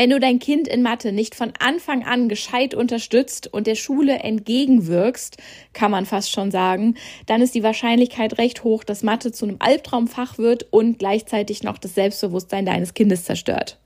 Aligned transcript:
Wenn 0.00 0.08
du 0.08 0.18
dein 0.18 0.38
Kind 0.38 0.66
in 0.66 0.80
Mathe 0.80 1.12
nicht 1.12 1.34
von 1.34 1.52
Anfang 1.58 2.04
an 2.04 2.30
gescheit 2.30 2.72
unterstützt 2.72 3.52
und 3.52 3.66
der 3.66 3.74
Schule 3.74 4.20
entgegenwirkst, 4.20 5.36
kann 5.74 5.90
man 5.90 6.06
fast 6.06 6.30
schon 6.30 6.50
sagen, 6.50 6.94
dann 7.26 7.42
ist 7.42 7.54
die 7.54 7.62
Wahrscheinlichkeit 7.62 8.38
recht 8.38 8.64
hoch, 8.64 8.82
dass 8.82 9.02
Mathe 9.02 9.30
zu 9.30 9.44
einem 9.44 9.56
Albtraumfach 9.58 10.38
wird 10.38 10.68
und 10.70 10.98
gleichzeitig 10.98 11.64
noch 11.64 11.76
das 11.76 11.96
Selbstbewusstsein 11.96 12.64
deines 12.64 12.94
Kindes 12.94 13.24
zerstört 13.24 13.78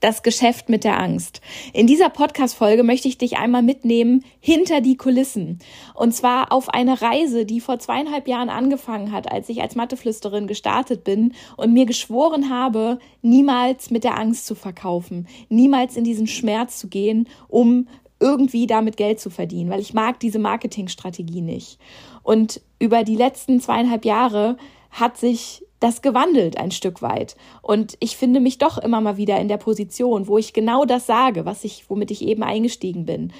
das 0.00 0.22
Geschäft 0.22 0.68
mit 0.68 0.84
der 0.84 1.00
Angst. 1.00 1.40
In 1.72 1.86
dieser 1.86 2.10
Podcast-Folge 2.10 2.82
möchte 2.82 3.08
ich 3.08 3.18
dich 3.18 3.38
einmal 3.38 3.62
mitnehmen 3.62 4.24
hinter 4.40 4.80
die 4.80 4.96
Kulissen. 4.96 5.58
Und 5.94 6.14
zwar 6.14 6.52
auf 6.52 6.68
eine 6.68 7.00
Reise, 7.00 7.46
die 7.46 7.60
vor 7.60 7.78
zweieinhalb 7.78 8.28
Jahren 8.28 8.50
angefangen 8.50 9.12
hat, 9.12 9.32
als 9.32 9.48
ich 9.48 9.62
als 9.62 9.74
Matheflüsterin 9.74 10.46
gestartet 10.46 11.04
bin 11.04 11.32
und 11.56 11.72
mir 11.72 11.86
geschworen 11.86 12.50
habe, 12.50 12.98
niemals 13.22 13.90
mit 13.90 14.04
der 14.04 14.18
Angst 14.18 14.46
zu 14.46 14.54
verkaufen, 14.54 15.26
niemals 15.48 15.96
in 15.96 16.04
diesen 16.04 16.26
Schmerz 16.26 16.78
zu 16.78 16.88
gehen, 16.88 17.28
um 17.48 17.88
irgendwie 18.20 18.66
damit 18.66 18.96
Geld 18.96 19.20
zu 19.20 19.30
verdienen, 19.30 19.70
weil 19.70 19.80
ich 19.80 19.92
mag 19.92 20.20
diese 20.20 20.38
Marketingstrategie 20.38 21.40
nicht. 21.40 21.78
Und 22.22 22.60
über 22.78 23.04
die 23.04 23.16
letzten 23.16 23.60
zweieinhalb 23.60 24.04
Jahre 24.04 24.56
hat 24.90 25.18
sich 25.18 25.63
das 25.80 26.02
gewandelt 26.02 26.58
ein 26.58 26.70
Stück 26.70 27.02
weit. 27.02 27.36
Und 27.62 27.96
ich 28.00 28.16
finde 28.16 28.40
mich 28.40 28.58
doch 28.58 28.78
immer 28.78 29.00
mal 29.00 29.16
wieder 29.16 29.38
in 29.40 29.48
der 29.48 29.58
Position, 29.58 30.26
wo 30.26 30.38
ich 30.38 30.52
genau 30.52 30.84
das 30.84 31.06
sage, 31.06 31.44
was 31.44 31.64
ich, 31.64 31.88
womit 31.88 32.10
ich 32.10 32.22
eben 32.22 32.42
eingestiegen 32.42 33.04
bin. 33.04 33.32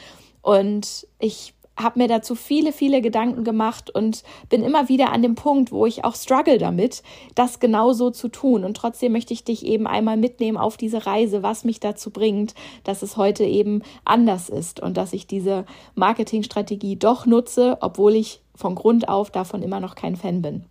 Und 0.42 1.06
ich 1.18 1.54
habe 1.76 1.98
mir 1.98 2.08
dazu 2.08 2.34
viele, 2.34 2.72
viele 2.72 3.00
Gedanken 3.00 3.42
gemacht 3.44 3.90
und 3.90 4.22
bin 4.48 4.62
immer 4.62 4.88
wieder 4.88 5.12
an 5.12 5.22
dem 5.22 5.34
Punkt, 5.34 5.72
wo 5.72 5.86
ich 5.86 6.04
auch 6.04 6.14
struggle 6.14 6.58
damit, 6.58 7.02
das 7.34 7.58
genauso 7.58 8.10
zu 8.10 8.28
tun. 8.28 8.64
Und 8.64 8.76
trotzdem 8.76 9.12
möchte 9.12 9.32
ich 9.32 9.44
dich 9.44 9.66
eben 9.66 9.86
einmal 9.86 10.16
mitnehmen 10.16 10.56
auf 10.58 10.76
diese 10.76 11.06
Reise, 11.06 11.42
was 11.42 11.64
mich 11.64 11.80
dazu 11.80 12.10
bringt, 12.10 12.54
dass 12.84 13.02
es 13.02 13.16
heute 13.16 13.44
eben 13.44 13.82
anders 14.04 14.48
ist 14.48 14.80
und 14.80 14.96
dass 14.96 15.12
ich 15.12 15.26
diese 15.26 15.64
Marketingstrategie 15.94 16.96
doch 16.96 17.26
nutze, 17.26 17.78
obwohl 17.80 18.14
ich 18.14 18.40
von 18.54 18.76
Grund 18.76 19.08
auf 19.08 19.30
davon 19.30 19.62
immer 19.62 19.80
noch 19.80 19.96
kein 19.96 20.16
Fan 20.16 20.42
bin. 20.42 20.66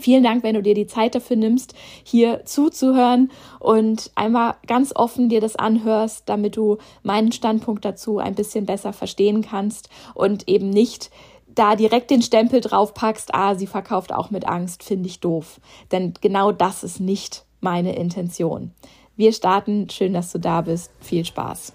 Vielen 0.00 0.22
Dank, 0.22 0.42
wenn 0.42 0.54
du 0.54 0.62
dir 0.62 0.74
die 0.74 0.86
Zeit 0.86 1.14
dafür 1.14 1.36
nimmst, 1.36 1.74
hier 2.02 2.44
zuzuhören 2.44 3.30
und 3.58 4.10
einmal 4.14 4.54
ganz 4.66 4.92
offen 4.94 5.28
dir 5.28 5.40
das 5.40 5.56
anhörst, 5.56 6.28
damit 6.28 6.56
du 6.56 6.78
meinen 7.02 7.32
Standpunkt 7.32 7.84
dazu 7.84 8.18
ein 8.18 8.34
bisschen 8.34 8.66
besser 8.66 8.92
verstehen 8.92 9.42
kannst 9.42 9.88
und 10.14 10.48
eben 10.48 10.70
nicht 10.70 11.10
da 11.54 11.76
direkt 11.76 12.10
den 12.10 12.22
Stempel 12.22 12.60
draufpackst, 12.60 13.34
ah, 13.34 13.54
sie 13.54 13.66
verkauft 13.66 14.12
auch 14.12 14.30
mit 14.30 14.46
Angst, 14.46 14.82
finde 14.82 15.08
ich 15.08 15.20
doof. 15.20 15.60
Denn 15.92 16.14
genau 16.20 16.52
das 16.52 16.84
ist 16.84 17.00
nicht 17.00 17.44
meine 17.60 17.96
Intention. 17.96 18.72
Wir 19.16 19.32
starten. 19.32 19.90
Schön, 19.90 20.14
dass 20.14 20.32
du 20.32 20.38
da 20.38 20.62
bist. 20.62 20.92
Viel 21.00 21.24
Spaß. 21.24 21.74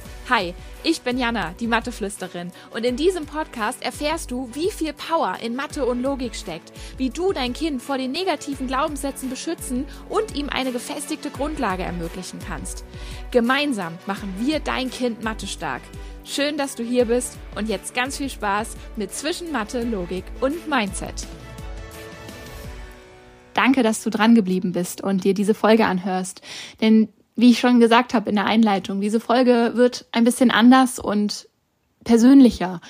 Hi, 0.31 0.53
ich 0.85 1.01
bin 1.01 1.17
Jana, 1.17 1.53
die 1.59 1.67
Matheflüsterin, 1.67 2.53
und 2.73 2.85
in 2.85 2.95
diesem 2.95 3.25
Podcast 3.25 3.83
erfährst 3.83 4.31
du, 4.31 4.49
wie 4.53 4.71
viel 4.71 4.93
Power 4.93 5.35
in 5.43 5.57
Mathe 5.57 5.85
und 5.85 6.01
Logik 6.01 6.35
steckt, 6.35 6.71
wie 6.95 7.09
du 7.09 7.33
dein 7.33 7.51
Kind 7.51 7.81
vor 7.81 7.97
den 7.97 8.13
negativen 8.13 8.65
Glaubenssätzen 8.65 9.29
beschützen 9.29 9.83
und 10.07 10.33
ihm 10.37 10.47
eine 10.47 10.71
gefestigte 10.71 11.31
Grundlage 11.31 11.83
ermöglichen 11.83 12.39
kannst. 12.47 12.85
Gemeinsam 13.31 13.97
machen 14.05 14.33
wir 14.39 14.61
dein 14.61 14.89
Kind 14.89 15.21
Mathe 15.21 15.47
stark. 15.47 15.81
Schön, 16.23 16.55
dass 16.55 16.75
du 16.75 16.83
hier 16.83 17.07
bist 17.07 17.37
und 17.55 17.67
jetzt 17.67 17.93
ganz 17.93 18.15
viel 18.15 18.29
Spaß 18.29 18.77
mit 18.95 19.13
Zwischen 19.13 19.51
Mathe, 19.51 19.83
Logik 19.83 20.23
und 20.39 20.65
Mindset. 20.69 21.27
Danke, 23.53 23.83
dass 23.83 24.01
du 24.01 24.09
dran 24.09 24.33
geblieben 24.33 24.71
bist 24.71 25.01
und 25.01 25.25
dir 25.25 25.33
diese 25.33 25.53
Folge 25.53 25.87
anhörst. 25.87 26.39
Denn 26.79 27.09
wie 27.41 27.51
ich 27.51 27.59
schon 27.59 27.79
gesagt 27.79 28.13
habe 28.13 28.29
in 28.29 28.35
der 28.35 28.45
Einleitung, 28.45 29.01
diese 29.01 29.19
Folge 29.19 29.71
wird 29.75 30.05
ein 30.11 30.23
bisschen 30.23 30.51
anders 30.51 30.99
und 30.99 31.47
persönlicher. 32.03 32.81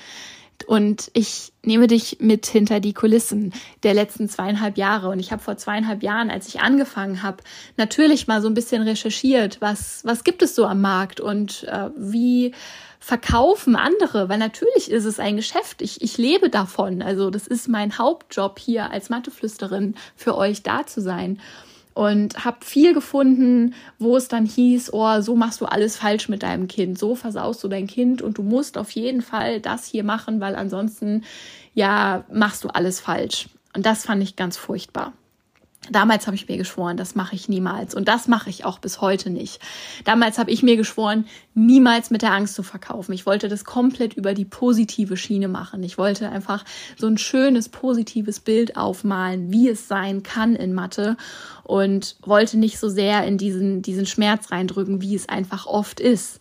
Und 0.68 1.10
ich 1.14 1.54
nehme 1.64 1.88
dich 1.88 2.18
mit 2.20 2.46
hinter 2.46 2.80
die 2.80 2.94
Kulissen 2.94 3.54
der 3.84 3.94
letzten 3.94 4.30
zweieinhalb 4.30 4.78
Jahre. 4.78 5.10
Und 5.10 5.20
ich 5.20 5.32
habe 5.32 5.42
vor 5.42 5.58
zweieinhalb 5.58 6.04
Jahren, 6.04 6.30
als 6.30 6.48
ich 6.48 6.62
angefangen 6.62 7.24
habe, 7.24 7.38
natürlich 7.78 8.28
mal 8.28 8.42
so 8.42 8.48
ein 8.48 8.54
bisschen 8.54 8.84
recherchiert, 8.84 9.60
was, 9.60 10.02
was 10.06 10.24
gibt 10.24 10.44
es 10.44 10.56
so 10.56 10.66
am 10.66 10.82
Markt 10.82 11.20
und 11.20 11.64
äh, 11.64 11.90
wie 11.98 12.54
verkaufen 13.00 13.76
andere, 13.76 14.30
weil 14.30 14.38
natürlich 14.38 14.92
ist 14.92 15.06
es 15.06 15.20
ein 15.20 15.36
Geschäft. 15.36 15.82
Ich, 15.82 16.02
ich 16.04 16.20
lebe 16.20 16.50
davon. 16.50 17.02
Also 17.02 17.32
das 17.32 17.48
ist 17.48 17.68
mein 17.68 17.98
Hauptjob 17.98 18.60
hier 18.60 18.92
als 18.92 19.10
Matheflüsterin 19.10 19.96
für 20.16 20.38
euch 20.38 20.62
da 20.62 20.86
zu 20.86 21.02
sein 21.02 21.40
und 21.94 22.46
habe 22.46 22.66
viel 22.66 22.94
gefunden, 22.94 23.74
wo 24.00 24.16
es 24.18 24.28
dann 24.28 24.46
hieß, 24.46 24.94
oh, 24.94 25.22
so 25.22 25.36
machst 25.36 25.62
du 25.62 25.66
alles 25.66 25.98
falsch 25.98 26.30
mit 26.30 26.44
deinem 26.44 26.68
Kind, 26.68 26.98
so 26.98 27.16
versaust 27.16 27.64
du 27.64 27.68
dein 27.68 27.88
Kind 27.88 28.22
und 28.22 28.38
du 28.38 28.44
musst 28.44 28.78
auf 28.78 28.92
jeden 28.92 29.22
Fall 29.22 29.60
das 29.60 29.86
hier 29.86 30.04
machen, 30.04 30.40
weil 30.40 30.56
ansonsten 30.56 31.24
ja 31.74 32.24
machst 32.32 32.64
du 32.64 32.70
alles 32.70 33.00
falsch. 33.00 33.50
Und 33.76 33.86
das 33.86 34.06
fand 34.06 34.22
ich 34.24 34.36
ganz 34.36 34.58
furchtbar. 34.58 35.14
Damals 35.90 36.28
habe 36.28 36.36
ich 36.36 36.48
mir 36.48 36.58
geschworen, 36.58 36.96
das 36.96 37.16
mache 37.16 37.36
ich 37.36 37.50
niemals. 37.50 37.96
Und 37.96 38.08
das 38.08 38.28
mache 38.28 38.52
ich 38.52 38.66
auch 38.66 38.78
bis 38.78 39.02
heute 39.02 39.32
nicht. 39.32 39.60
Damals 40.04 40.38
habe 40.38 40.52
ich 40.52 40.62
mir 40.62 40.78
geschworen, 40.78 41.26
niemals 41.56 42.12
mit 42.12 42.22
der 42.22 42.34
Angst 42.34 42.54
zu 42.54 42.62
verkaufen. 42.62 43.14
Ich 43.14 43.26
wollte 43.26 43.48
das 43.48 43.66
komplett 43.66 44.14
über 44.14 44.36
die 44.36 44.46
positive 44.46 45.18
Schiene 45.18 45.48
machen. 45.48 45.82
Ich 45.82 45.98
wollte 45.98 46.30
einfach 46.30 46.66
so 46.98 47.08
ein 47.08 47.18
schönes, 47.18 47.68
positives 47.68 48.40
Bild 48.40 48.78
aufmalen, 48.78 49.52
wie 49.52 49.70
es 49.70 49.88
sein 49.88 50.22
kann 50.22 50.56
in 50.56 50.74
Mathe. 50.74 51.18
Und 51.64 52.16
wollte 52.22 52.60
nicht 52.60 52.78
so 52.78 52.88
sehr 52.88 53.26
in 53.26 53.40
diesen, 53.40 53.82
diesen 53.82 54.06
Schmerz 54.06 54.52
reindrücken, 54.52 55.02
wie 55.02 55.16
es 55.16 55.30
einfach 55.30 55.66
oft 55.66 56.00
ist. 56.00 56.40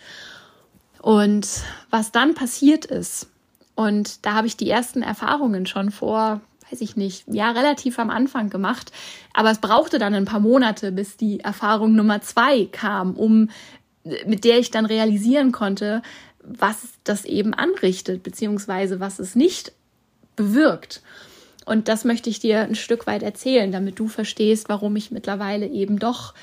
Und 1.00 1.48
was 1.88 2.12
dann 2.12 2.34
passiert 2.34 2.84
ist, 2.84 3.30
und 3.74 4.26
da 4.26 4.34
habe 4.34 4.46
ich 4.46 4.58
die 4.58 4.68
ersten 4.68 5.00
Erfahrungen 5.00 5.64
schon 5.64 5.90
vor 5.90 6.42
weiß 6.70 6.80
ich 6.80 6.96
nicht, 6.96 7.24
ja, 7.26 7.50
relativ 7.50 7.98
am 7.98 8.10
Anfang 8.10 8.50
gemacht. 8.50 8.92
Aber 9.34 9.50
es 9.50 9.58
brauchte 9.58 9.98
dann 9.98 10.14
ein 10.14 10.24
paar 10.24 10.40
Monate, 10.40 10.92
bis 10.92 11.16
die 11.16 11.40
Erfahrung 11.40 11.94
Nummer 11.94 12.20
zwei 12.22 12.66
kam, 12.66 13.14
um, 13.14 13.50
mit 14.26 14.44
der 14.44 14.58
ich 14.58 14.70
dann 14.70 14.86
realisieren 14.86 15.52
konnte, 15.52 16.02
was 16.42 16.88
das 17.04 17.24
eben 17.24 17.54
anrichtet, 17.54 18.22
beziehungsweise 18.22 19.00
was 19.00 19.18
es 19.18 19.34
nicht 19.34 19.72
bewirkt. 20.36 21.02
Und 21.66 21.88
das 21.88 22.04
möchte 22.04 22.30
ich 22.30 22.40
dir 22.40 22.60
ein 22.60 22.74
Stück 22.74 23.06
weit 23.06 23.22
erzählen, 23.22 23.70
damit 23.70 23.98
du 23.98 24.08
verstehst, 24.08 24.68
warum 24.68 24.96
ich 24.96 25.10
mittlerweile 25.10 25.66
eben 25.66 25.98
doch, 25.98 26.34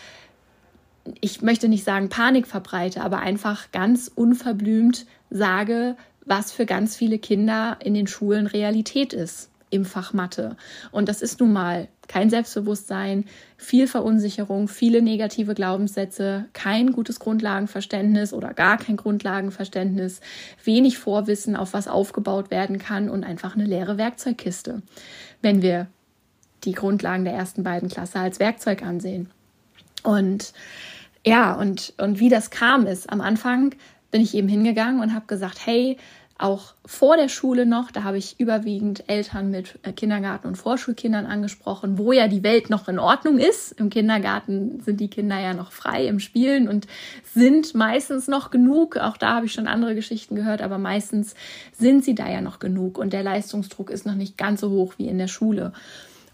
ich 1.22 1.42
möchte 1.42 1.68
nicht 1.68 1.84
sagen 1.84 2.10
Panik 2.10 2.48
verbreite, 2.48 3.02
aber 3.02 3.20
einfach 3.20 3.72
ganz 3.72 4.12
unverblümt 4.14 5.06
sage, 5.30 5.96
was 6.26 6.52
für 6.52 6.66
ganz 6.66 6.96
viele 6.96 7.18
Kinder 7.18 7.78
in 7.82 7.94
den 7.94 8.08
Schulen 8.08 8.48
Realität 8.48 9.14
ist 9.14 9.50
im 9.70 9.86
Fach 9.86 10.14
Mathe. 10.14 10.56
Und 10.92 11.10
das 11.10 11.22
ist 11.22 11.40
nun 11.40 11.52
mal 11.52 11.88
kein 12.08 12.30
Selbstbewusstsein, 12.30 13.26
viel 13.58 13.88
Verunsicherung, 13.88 14.68
viele 14.68 15.02
negative 15.02 15.54
Glaubenssätze, 15.54 16.46
kein 16.54 16.94
gutes 16.94 17.20
Grundlagenverständnis 17.20 18.34
oder 18.34 18.54
gar 18.54 18.78
kein 18.78 18.96
Grundlagenverständnis, 18.96 20.22
wenig 20.64 20.98
Vorwissen, 20.98 21.56
auf 21.56 21.74
was 21.74 21.88
aufgebaut 21.88 22.50
werden 22.50 22.80
kann 22.80 23.10
und 23.10 23.24
einfach 23.24 23.56
eine 23.56 23.66
leere 23.66 23.98
Werkzeugkiste, 23.98 24.82
wenn 25.42 25.62
wir 25.62 25.88
die 26.64 26.72
Grundlagen 26.74 27.26
der 27.26 27.34
ersten 27.34 27.64
beiden 27.64 27.90
Klasse 27.90 28.20
als 28.20 28.40
Werkzeug 28.40 28.84
ansehen. 28.84 29.30
Und 30.04 30.54
ja, 31.26 31.54
und, 31.54 31.94
und 31.98 32.20
wie 32.20 32.30
das 32.30 32.52
kam 32.52 32.88
ist, 32.88 33.12
am 33.12 33.20
Anfang 33.20 33.76
bin 34.12 34.22
ich 34.22 34.34
eben 34.34 34.48
hingegangen 34.48 35.02
und 35.02 35.14
habe 35.14 35.26
gesagt, 35.28 35.66
hey, 35.66 35.98
auch 36.40 36.74
vor 36.86 37.18
der 37.18 37.30
Schule 37.30 37.66
noch, 37.66 37.92
da 37.92 38.04
habe 38.04 38.18
ich 38.18 38.40
überwiegend 38.40 39.04
Eltern 39.08 39.50
mit 39.50 39.80
äh, 39.84 39.92
Kindergarten- 39.92 40.48
und 40.48 40.56
Vorschulkindern 40.56 41.26
angesprochen, 41.26 41.98
wo 41.98 42.12
ja 42.12 42.28
die 42.28 42.44
Welt 42.44 42.70
noch 42.70 42.88
in 42.88 43.00
Ordnung 43.00 43.40
ist. 43.40 43.72
Im 43.74 43.90
Kindergarten 43.90 44.82
sind 44.82 45.00
die 45.00 45.10
Kinder 45.10 45.40
ja 45.40 45.54
noch 45.54 45.72
frei 45.72 46.06
im 46.06 46.20
Spielen 46.20 46.68
und 46.68 46.88
sind 47.24 47.74
meistens 47.74 48.28
noch 48.28 48.52
genug. 48.52 48.98
Auch 48.98 49.18
da 49.18 49.36
habe 49.36 49.48
ich 49.48 49.54
schon 49.54 49.68
andere 49.68 49.96
Geschichten 49.96 50.36
gehört, 50.36 50.62
aber 50.62 50.78
meistens 50.78 51.34
sind 51.78 52.06
sie 52.06 52.16
da 52.16 52.30
ja 52.30 52.42
noch 52.42 52.60
genug 52.60 52.98
und 52.98 53.14
der 53.14 53.24
Leistungsdruck 53.24 53.90
ist 53.90 54.06
noch 54.06 54.16
nicht 54.16 54.38
ganz 54.38 54.62
so 54.62 54.70
hoch 54.70 54.94
wie 54.98 55.08
in 55.08 55.18
der 55.18 55.28
Schule. 55.28 55.74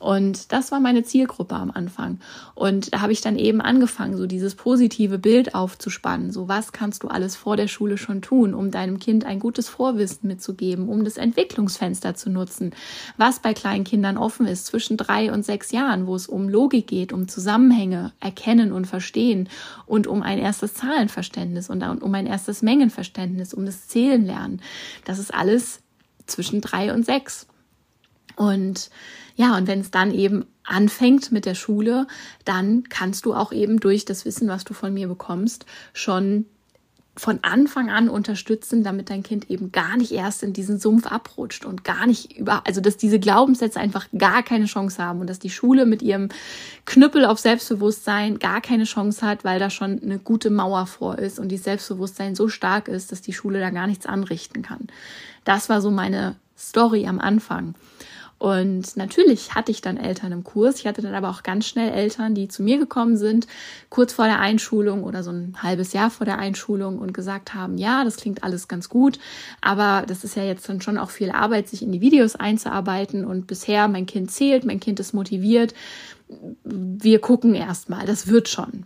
Und 0.03 0.51
das 0.51 0.73
war 0.73 0.81
meine 0.81 1.03
Zielgruppe 1.03 1.55
am 1.55 1.71
Anfang. 1.71 2.19
Und 2.55 2.93
da 2.93 2.99
habe 2.99 3.13
ich 3.13 3.21
dann 3.21 3.37
eben 3.37 3.61
angefangen, 3.61 4.17
so 4.17 4.27
dieses 4.27 4.53
positive 4.53 5.17
Bild 5.17 5.55
aufzuspannen. 5.55 6.33
So 6.33 6.49
was 6.49 6.73
kannst 6.73 7.03
du 7.03 7.07
alles 7.07 7.37
vor 7.37 7.55
der 7.55 7.69
Schule 7.69 7.97
schon 7.97 8.21
tun, 8.21 8.53
um 8.53 8.69
deinem 8.69 8.99
Kind 8.99 9.23
ein 9.23 9.39
gutes 9.39 9.69
Vorwissen 9.69 10.27
mitzugeben, 10.27 10.89
um 10.89 11.05
das 11.05 11.15
Entwicklungsfenster 11.15 12.15
zu 12.15 12.29
nutzen, 12.29 12.71
was 13.15 13.39
bei 13.39 13.53
kleinen 13.53 13.85
Kindern 13.85 14.17
offen 14.17 14.45
ist 14.45 14.65
zwischen 14.65 14.97
drei 14.97 15.31
und 15.31 15.45
sechs 15.45 15.71
Jahren, 15.71 16.05
wo 16.05 16.15
es 16.15 16.27
um 16.27 16.49
Logik 16.49 16.87
geht, 16.87 17.13
um 17.13 17.29
Zusammenhänge 17.29 18.11
erkennen 18.19 18.73
und 18.73 18.87
verstehen 18.87 19.47
und 19.85 20.05
um 20.05 20.21
ein 20.21 20.37
erstes 20.37 20.73
Zahlenverständnis 20.73 21.69
und 21.69 21.81
um 21.81 22.13
ein 22.13 22.27
erstes 22.27 22.61
Mengenverständnis, 22.61 23.53
um 23.53 23.65
das 23.65 23.87
Zählen 23.87 24.25
lernen. 24.25 24.61
Das 25.05 25.17
ist 25.17 25.33
alles 25.33 25.79
zwischen 26.25 26.59
drei 26.59 26.93
und 26.93 27.05
sechs. 27.05 27.47
Und 28.35 28.89
ja, 29.35 29.57
und 29.57 29.67
wenn 29.67 29.79
es 29.79 29.91
dann 29.91 30.11
eben 30.11 30.45
anfängt 30.63 31.31
mit 31.31 31.45
der 31.45 31.55
Schule, 31.55 32.07
dann 32.45 32.83
kannst 32.89 33.25
du 33.25 33.33
auch 33.33 33.51
eben 33.51 33.79
durch 33.79 34.05
das 34.05 34.25
Wissen, 34.25 34.47
was 34.47 34.63
du 34.63 34.73
von 34.73 34.93
mir 34.93 35.07
bekommst, 35.07 35.65
schon 35.93 36.45
von 37.15 37.39
Anfang 37.43 37.91
an 37.91 38.09
unterstützen, 38.09 38.83
damit 38.83 39.11
dein 39.11 39.21
Kind 39.21 39.51
eben 39.51 39.71
gar 39.71 39.97
nicht 39.97 40.11
erst 40.11 40.41
in 40.41 40.51
diesen 40.51 40.79
Sumpf 40.79 41.05
abrutscht 41.05 41.63
und 41.63 41.83
gar 41.83 42.07
nicht 42.07 42.37
über, 42.39 42.65
also 42.65 42.81
dass 42.81 42.97
diese 42.97 43.19
Glaubenssätze 43.19 43.79
einfach 43.79 44.07
gar 44.17 44.41
keine 44.41 44.65
Chance 44.65 45.03
haben 45.03 45.19
und 45.19 45.29
dass 45.29 45.37
die 45.37 45.51
Schule 45.51 45.85
mit 45.85 46.01
ihrem 46.01 46.29
Knüppel 46.85 47.25
auf 47.25 47.37
Selbstbewusstsein 47.37 48.39
gar 48.39 48.61
keine 48.61 48.85
Chance 48.85 49.25
hat, 49.25 49.43
weil 49.43 49.59
da 49.59 49.69
schon 49.69 50.01
eine 50.01 50.17
gute 50.17 50.49
Mauer 50.49 50.87
vor 50.87 51.19
ist 51.19 51.37
und 51.37 51.49
die 51.49 51.57
Selbstbewusstsein 51.57 52.33
so 52.33 52.47
stark 52.47 52.87
ist, 52.87 53.11
dass 53.11 53.21
die 53.21 53.33
Schule 53.33 53.59
da 53.59 53.69
gar 53.69 53.85
nichts 53.85 54.07
anrichten 54.07 54.63
kann. 54.63 54.87
Das 55.43 55.69
war 55.69 55.81
so 55.81 55.91
meine 55.91 56.35
Story 56.57 57.05
am 57.05 57.19
Anfang. 57.19 57.75
Und 58.43 58.97
natürlich 58.97 59.55
hatte 59.55 59.71
ich 59.71 59.79
dann 59.79 59.95
Eltern 59.95 60.33
im 60.33 60.43
Kurs. 60.43 60.77
Ich 60.79 60.85
hatte 60.85 61.01
dann 61.01 61.15
aber 61.15 61.29
auch 61.29 61.43
ganz 61.43 61.65
schnell 61.65 61.93
Eltern, 61.93 62.35
die 62.35 62.49
zu 62.49 62.61
mir 62.61 62.77
gekommen 62.77 63.15
sind, 63.15 63.47
kurz 63.87 64.11
vor 64.11 64.25
der 64.25 64.41
Einschulung 64.41 65.05
oder 65.05 65.23
so 65.23 65.31
ein 65.31 65.55
halbes 65.63 65.93
Jahr 65.93 66.09
vor 66.09 66.25
der 66.25 66.39
Einschulung 66.39 66.99
und 66.99 67.13
gesagt 67.13 67.53
haben, 67.53 67.77
ja, 67.77 68.03
das 68.03 68.17
klingt 68.17 68.43
alles 68.43 68.67
ganz 68.67 68.89
gut, 68.89 69.17
aber 69.61 70.03
das 70.05 70.25
ist 70.25 70.35
ja 70.35 70.43
jetzt 70.43 70.67
dann 70.67 70.81
schon 70.81 70.97
auch 70.97 71.09
viel 71.09 71.31
Arbeit, 71.31 71.69
sich 71.69 71.81
in 71.81 71.93
die 71.93 72.01
Videos 72.01 72.35
einzuarbeiten. 72.35 73.23
Und 73.23 73.47
bisher, 73.47 73.87
mein 73.87 74.07
Kind 74.07 74.29
zählt, 74.29 74.65
mein 74.65 74.81
Kind 74.81 74.99
ist 74.99 75.13
motiviert. 75.13 75.73
Wir 76.65 77.19
gucken 77.19 77.55
erst 77.55 77.87
mal, 77.87 78.05
das 78.05 78.27
wird 78.27 78.49
schon. 78.49 78.83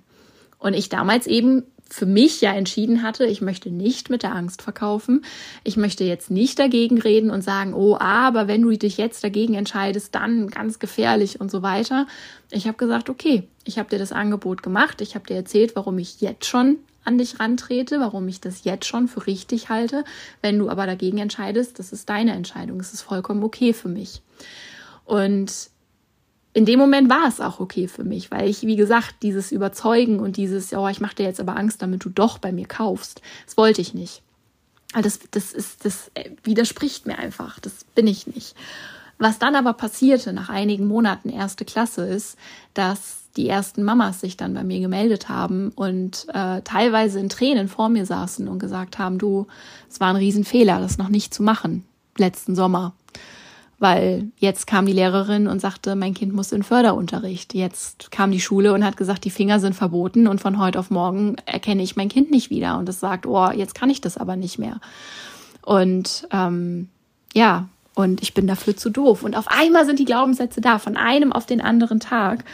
Und 0.60 0.76
ich 0.76 0.90
damals 0.90 1.26
eben 1.26 1.64
für 1.90 2.06
mich 2.06 2.42
ja 2.42 2.54
entschieden 2.54 3.04
hatte, 3.04 3.26
ich 3.26 3.42
möchte 3.42 3.70
nicht 3.70 4.10
mit 4.10 4.24
der 4.24 4.36
Angst 4.36 4.62
verkaufen. 4.62 5.24
Ich 5.64 5.78
möchte 5.78 6.04
jetzt 6.04 6.32
nicht 6.32 6.60
dagegen 6.60 7.00
reden 7.00 7.30
und 7.30 7.44
sagen, 7.44 7.74
oh, 7.74 7.98
aber 7.98 8.48
wenn 8.48 8.62
du 8.62 8.72
dich 8.78 8.98
jetzt 8.98 9.24
dagegen 9.24 9.54
entscheidest, 9.54 10.14
dann 10.16 10.50
ganz 10.50 10.80
gefährlich 10.80 11.40
und 11.40 11.52
so 11.52 11.62
weiter. 11.62 12.08
Ich 12.52 12.68
habe 12.68 12.78
gesagt, 12.78 13.10
okay, 13.10 13.44
ich 13.64 13.78
habe 13.80 13.90
dir 13.90 14.00
das 14.00 14.12
Angebot 14.12 14.64
gemacht, 14.64 15.02
ich 15.02 15.16
habe 15.16 15.28
dir 15.28 15.36
erzählt, 15.36 15.76
warum 15.76 15.98
ich 15.98 16.22
jetzt 16.22 16.46
schon 16.46 16.78
an 17.04 17.18
dich 17.18 17.40
rantrete, 17.40 18.00
warum 18.00 18.28
ich 18.28 18.42
das 18.42 18.66
jetzt 18.66 18.86
schon 18.86 19.08
für 19.08 19.28
richtig 19.28 19.70
halte. 19.70 20.04
Wenn 20.42 20.60
du 20.60 20.70
aber 20.70 20.86
dagegen 20.86 21.20
entscheidest, 21.20 21.80
das 21.80 21.94
ist 21.94 22.10
deine 22.10 22.34
Entscheidung, 22.34 22.80
es 22.80 22.94
ist 22.94 23.02
vollkommen 23.02 23.44
okay 23.44 23.74
für 23.74 23.88
mich. 23.88 24.22
Und 25.06 25.70
in 26.58 26.66
dem 26.66 26.80
Moment 26.80 27.08
war 27.08 27.28
es 27.28 27.40
auch 27.40 27.60
okay 27.60 27.88
für 27.88 28.04
mich, 28.04 28.32
weil 28.32 28.50
ich, 28.50 28.64
wie 28.64 28.78
gesagt, 28.78 29.18
dieses 29.22 29.52
Überzeugen 29.52 30.20
und 30.20 30.38
dieses, 30.38 30.74
oh, 30.74 30.88
ich 30.88 31.00
mache 31.00 31.14
dir 31.14 31.28
jetzt 31.28 31.40
aber 31.40 31.56
Angst, 31.56 31.84
damit 31.84 32.04
du 32.04 32.10
doch 32.10 32.40
bei 32.40 32.52
mir 32.52 32.66
kaufst, 32.66 33.22
das 33.46 33.58
wollte 33.58 33.80
ich 33.80 33.94
nicht. 33.94 34.24
Das, 35.00 35.20
das, 35.30 35.54
ist, 35.54 35.86
das 35.86 36.10
widerspricht 36.42 37.06
mir 37.06 37.20
einfach. 37.20 37.60
Das 37.60 37.84
bin 37.94 38.08
ich 38.08 38.26
nicht. 38.26 38.56
Was 39.20 39.38
dann 39.38 39.56
aber 39.56 39.74
passierte 39.74 40.34
nach 40.34 40.50
einigen 40.50 40.88
Monaten 40.88 41.30
erste 41.30 41.64
Klasse 41.64 42.08
ist, 42.08 42.38
dass 42.74 43.26
die 43.36 43.48
ersten 43.48 43.84
Mamas 43.84 44.22
sich 44.22 44.36
dann 44.36 44.56
bei 44.56 44.64
mir 44.64 44.80
gemeldet 44.80 45.30
haben 45.30 45.70
und 45.76 46.26
äh, 46.34 46.64
teilweise 46.64 47.20
in 47.20 47.30
Tränen 47.30 47.68
vor 47.68 47.90
mir 47.90 48.08
saßen 48.08 48.48
und 48.48 48.58
gesagt 48.58 48.98
haben, 48.98 49.20
du, 49.20 49.46
es 49.92 50.00
war 50.00 50.10
ein 50.10 50.16
Riesenfehler, 50.16 50.80
das 50.80 50.98
noch 50.98 51.10
nicht 51.10 51.36
zu 51.36 51.44
machen 51.44 51.84
letzten 52.20 52.56
Sommer 52.56 52.94
weil 53.80 54.32
jetzt 54.38 54.66
kam 54.66 54.86
die 54.86 54.94
Lehrerin 54.94 55.48
und 55.48 55.62
sagte, 55.62 55.96
mein 55.96 56.14
Kind 56.14 56.34
muss 56.34 56.52
in 56.52 56.64
Förderunterricht. 56.64 57.54
Jetzt 57.54 58.10
kam 58.12 58.32
die 58.32 58.42
Schule 58.42 58.74
und 58.74 58.84
hat 58.84 58.98
gesagt, 58.98 59.24
die 59.24 59.30
Finger 59.30 59.60
sind 59.60 59.76
verboten 59.76 60.28
und 60.28 60.42
von 60.42 60.60
heute 60.60 60.80
auf 60.80 60.90
morgen 60.90 61.36
erkenne 61.46 61.84
ich 61.84 61.96
mein 61.96 62.10
Kind 62.10 62.32
nicht 62.32 62.50
wieder 62.50 62.78
und 62.80 62.90
es 62.90 63.00
sagt, 63.00 63.28
oh, 63.28 63.52
jetzt 63.52 63.76
kann 63.76 63.90
ich 63.90 64.02
das 64.02 64.18
aber 64.18 64.36
nicht 64.36 64.58
mehr. 64.58 64.80
Und 65.62 66.28
ähm, 66.32 66.90
ja, 67.34 67.68
und 67.94 68.22
ich 68.22 68.34
bin 68.34 68.48
dafür 68.48 68.78
zu 68.78 68.90
doof. 68.90 69.24
Und 69.24 69.36
auf 69.36 69.48
einmal 69.48 69.86
sind 69.86 70.00
die 70.00 70.06
Glaubenssätze 70.06 70.62
da, 70.62 70.80
von 70.80 70.98
einem 70.98 71.34
auf 71.34 71.46
den 71.46 71.62
anderen 71.62 72.00
Tag. 72.00 72.46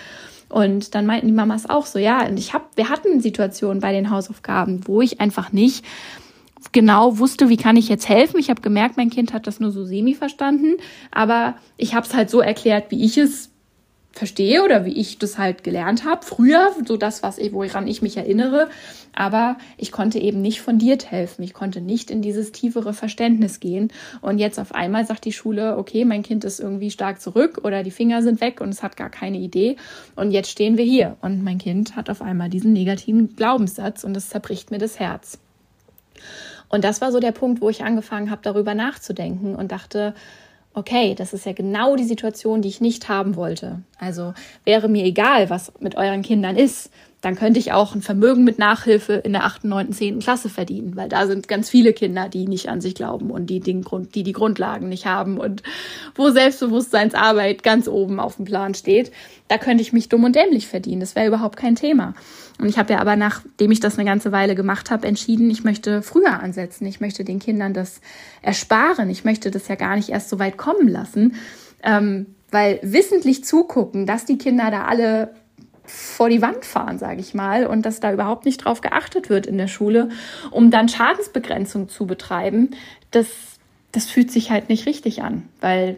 Und 0.50 0.96
dann 0.96 1.06
meinten 1.06 1.28
die 1.28 1.34
Mamas 1.34 1.70
auch 1.70 1.86
so, 1.86 2.00
ja, 2.00 2.26
und 2.26 2.38
ich 2.38 2.54
habe, 2.54 2.66
wir 2.76 2.90
hatten 2.90 3.22
Situationen 3.22 3.82
bei 3.82 3.92
den 3.92 4.10
Hausaufgaben, 4.10 4.88
wo 4.88 5.02
ich 5.02 5.20
einfach 5.20 5.52
nicht 5.52 5.84
genau 6.72 7.18
wusste, 7.18 7.50
wie 7.50 7.58
kann 7.58 7.78
ich 7.78 7.90
jetzt 7.90 8.08
helfen. 8.08 8.40
Ich 8.40 8.50
habe 8.50 8.62
gemerkt, 8.62 8.98
mein 8.98 9.10
Kind 9.10 9.34
hat 9.34 9.48
das 9.48 9.60
nur 9.60 9.72
so 9.72 9.86
semi 9.86 10.14
verstanden, 10.14 10.78
aber 11.12 11.56
ich 11.78 11.94
habe 11.94 12.06
es 12.06 12.14
halt 12.14 12.30
so 12.30 12.40
erklärt, 12.40 12.92
wie 12.92 13.04
ich 13.04 13.18
es 13.18 13.50
verstehe 14.14 14.64
oder 14.64 14.86
wie 14.86 14.94
ich 14.94 15.18
das 15.18 15.40
halt 15.40 15.64
gelernt 15.64 16.06
habe 16.06 16.24
früher, 16.24 16.72
so 16.86 16.98
das, 16.98 17.24
was 17.24 17.40
ich, 17.40 17.52
woran 17.52 17.88
ich 17.88 18.04
mich 18.04 18.16
erinnere. 18.16 18.70
Aber 19.12 19.58
ich 19.78 19.92
konnte 19.92 20.20
eben 20.20 20.42
nicht 20.42 20.62
fundiert 20.62 21.10
helfen. 21.10 21.42
Ich 21.44 21.54
konnte 21.54 21.82
nicht 21.82 22.12
in 22.12 22.22
dieses 22.22 22.52
tiefere 22.52 22.94
Verständnis 22.94 23.60
gehen. 23.60 23.92
Und 24.22 24.38
jetzt 24.38 24.60
auf 24.60 24.74
einmal 24.74 25.06
sagt 25.06 25.26
die 25.26 25.34
Schule, 25.34 25.78
okay, 25.78 26.06
mein 26.06 26.22
Kind 26.22 26.44
ist 26.44 26.60
irgendwie 26.60 26.92
stark 26.92 27.22
zurück 27.22 27.62
oder 27.64 27.84
die 27.84 27.92
Finger 27.92 28.22
sind 28.22 28.40
weg 28.40 28.62
und 28.62 28.70
es 28.70 28.84
hat 28.84 28.98
gar 28.98 29.10
keine 29.10 29.40
Idee. 29.40 29.78
Und 30.16 30.32
jetzt 30.32 30.52
stehen 30.52 30.78
wir 30.78 30.86
hier. 30.86 31.18
Und 31.22 31.44
mein 31.44 31.58
Kind 31.58 31.96
hat 31.96 32.10
auf 32.10 32.22
einmal 32.22 32.50
diesen 32.50 32.72
negativen 32.72 33.36
Glaubenssatz 33.36 34.04
und 34.04 34.16
es 34.16 34.30
zerbricht 34.30 34.70
mir 34.70 34.80
das 34.80 35.00
Herz. 35.00 35.40
Und 36.74 36.84
das 36.84 37.02
war 37.02 37.12
so 37.12 37.20
der 37.20 37.34
Punkt, 37.34 37.62
wo 37.62 37.70
ich 37.70 37.84
angefangen 37.84 38.32
habe, 38.32 38.42
darüber 38.42 38.74
nachzudenken 38.74 39.54
und 39.54 39.72
dachte, 39.72 40.16
okay, 40.74 41.14
das 41.14 41.32
ist 41.32 41.46
ja 41.46 41.54
genau 41.54 41.96
die 41.96 42.04
Situation, 42.04 42.64
die 42.64 42.68
ich 42.68 42.82
nicht 42.82 43.10
haben 43.10 43.36
wollte. 43.36 43.84
Also 44.00 44.34
wäre 44.66 44.90
mir 44.90 45.06
egal, 45.06 45.52
was 45.52 45.72
mit 45.82 45.96
euren 45.98 46.24
Kindern 46.24 46.56
ist 46.56 46.92
dann 47.24 47.36
könnte 47.36 47.58
ich 47.58 47.72
auch 47.72 47.96
ein 47.96 48.02
Vermögen 48.02 48.44
mit 48.44 48.60
Nachhilfe 48.60 49.14
in 49.14 49.32
der 49.32 49.46
8., 49.46 49.64
9., 49.64 49.94
10. 49.94 50.20
Klasse 50.20 50.50
verdienen, 50.50 50.98
weil 50.98 51.08
da 51.08 51.26
sind 51.26 51.48
ganz 51.48 51.70
viele 51.70 51.94
Kinder, 51.94 52.28
die 52.28 52.50
nicht 52.50 52.68
an 52.68 52.82
sich 52.82 52.96
glauben 52.96 53.32
und 53.32 53.46
die, 53.46 53.62
den 53.62 53.82
Grund, 53.82 54.14
die 54.14 54.24
die 54.24 54.34
Grundlagen 54.34 54.90
nicht 54.90 55.06
haben 55.06 55.38
und 55.38 55.64
wo 56.16 56.32
Selbstbewusstseinsarbeit 56.32 57.64
ganz 57.64 57.88
oben 57.88 58.20
auf 58.20 58.36
dem 58.36 58.44
Plan 58.44 58.74
steht. 58.74 59.14
Da 59.48 59.58
könnte 59.58 59.82
ich 59.82 59.94
mich 59.94 60.10
dumm 60.10 60.26
und 60.26 60.36
dämlich 60.36 60.68
verdienen. 60.68 61.00
Das 61.00 61.16
wäre 61.16 61.28
überhaupt 61.28 61.56
kein 61.56 61.78
Thema. 61.78 62.14
Und 62.60 62.68
ich 62.68 62.78
habe 62.78 62.92
ja 62.92 63.00
aber, 63.00 63.16
nachdem 63.16 63.72
ich 63.72 63.80
das 63.80 63.98
eine 63.98 64.06
ganze 64.06 64.34
Weile 64.34 64.54
gemacht 64.54 64.92
habe, 64.92 65.08
entschieden, 65.08 65.50
ich 65.50 65.64
möchte 65.64 66.02
früher 66.02 66.42
ansetzen. 66.42 66.86
Ich 66.88 67.00
möchte 67.00 67.24
den 67.24 67.40
Kindern 67.40 67.74
das 67.74 68.02
ersparen. 68.42 69.10
Ich 69.10 69.24
möchte 69.24 69.50
das 69.50 69.70
ja 69.70 69.76
gar 69.76 69.96
nicht 69.96 70.10
erst 70.10 70.28
so 70.30 70.40
weit 70.40 70.58
kommen 70.58 70.90
lassen. 70.90 71.36
Ähm, 71.84 72.36
weil 72.52 72.80
wissentlich 72.84 73.46
zugucken, 73.46 74.06
dass 74.06 74.26
die 74.26 74.38
Kinder 74.38 74.70
da 74.72 74.84
alle 74.84 75.32
vor 75.86 76.30
die 76.30 76.42
Wand 76.42 76.66
fahren, 76.66 76.98
sage 76.98 77.20
ich 77.20 77.34
mal, 77.34 77.68
und 77.68 77.86
dass 77.86 78.00
da 78.00 78.14
überhaupt 78.14 78.46
nicht 78.46 78.64
drauf 78.64 78.82
geachtet 78.82 79.30
wird 79.30 79.46
in 79.46 79.58
der 79.58 79.68
Schule, 79.68 80.10
um 80.52 80.72
dann 80.72 80.90
Schadensbegrenzung 80.90 81.90
zu 81.90 82.06
betreiben, 82.08 82.72
das, 83.12 83.28
das 83.92 84.06
fühlt 84.06 84.32
sich 84.32 84.50
halt 84.50 84.70
nicht 84.70 84.86
richtig 84.86 85.22
an, 85.22 85.50
weil 85.60 85.98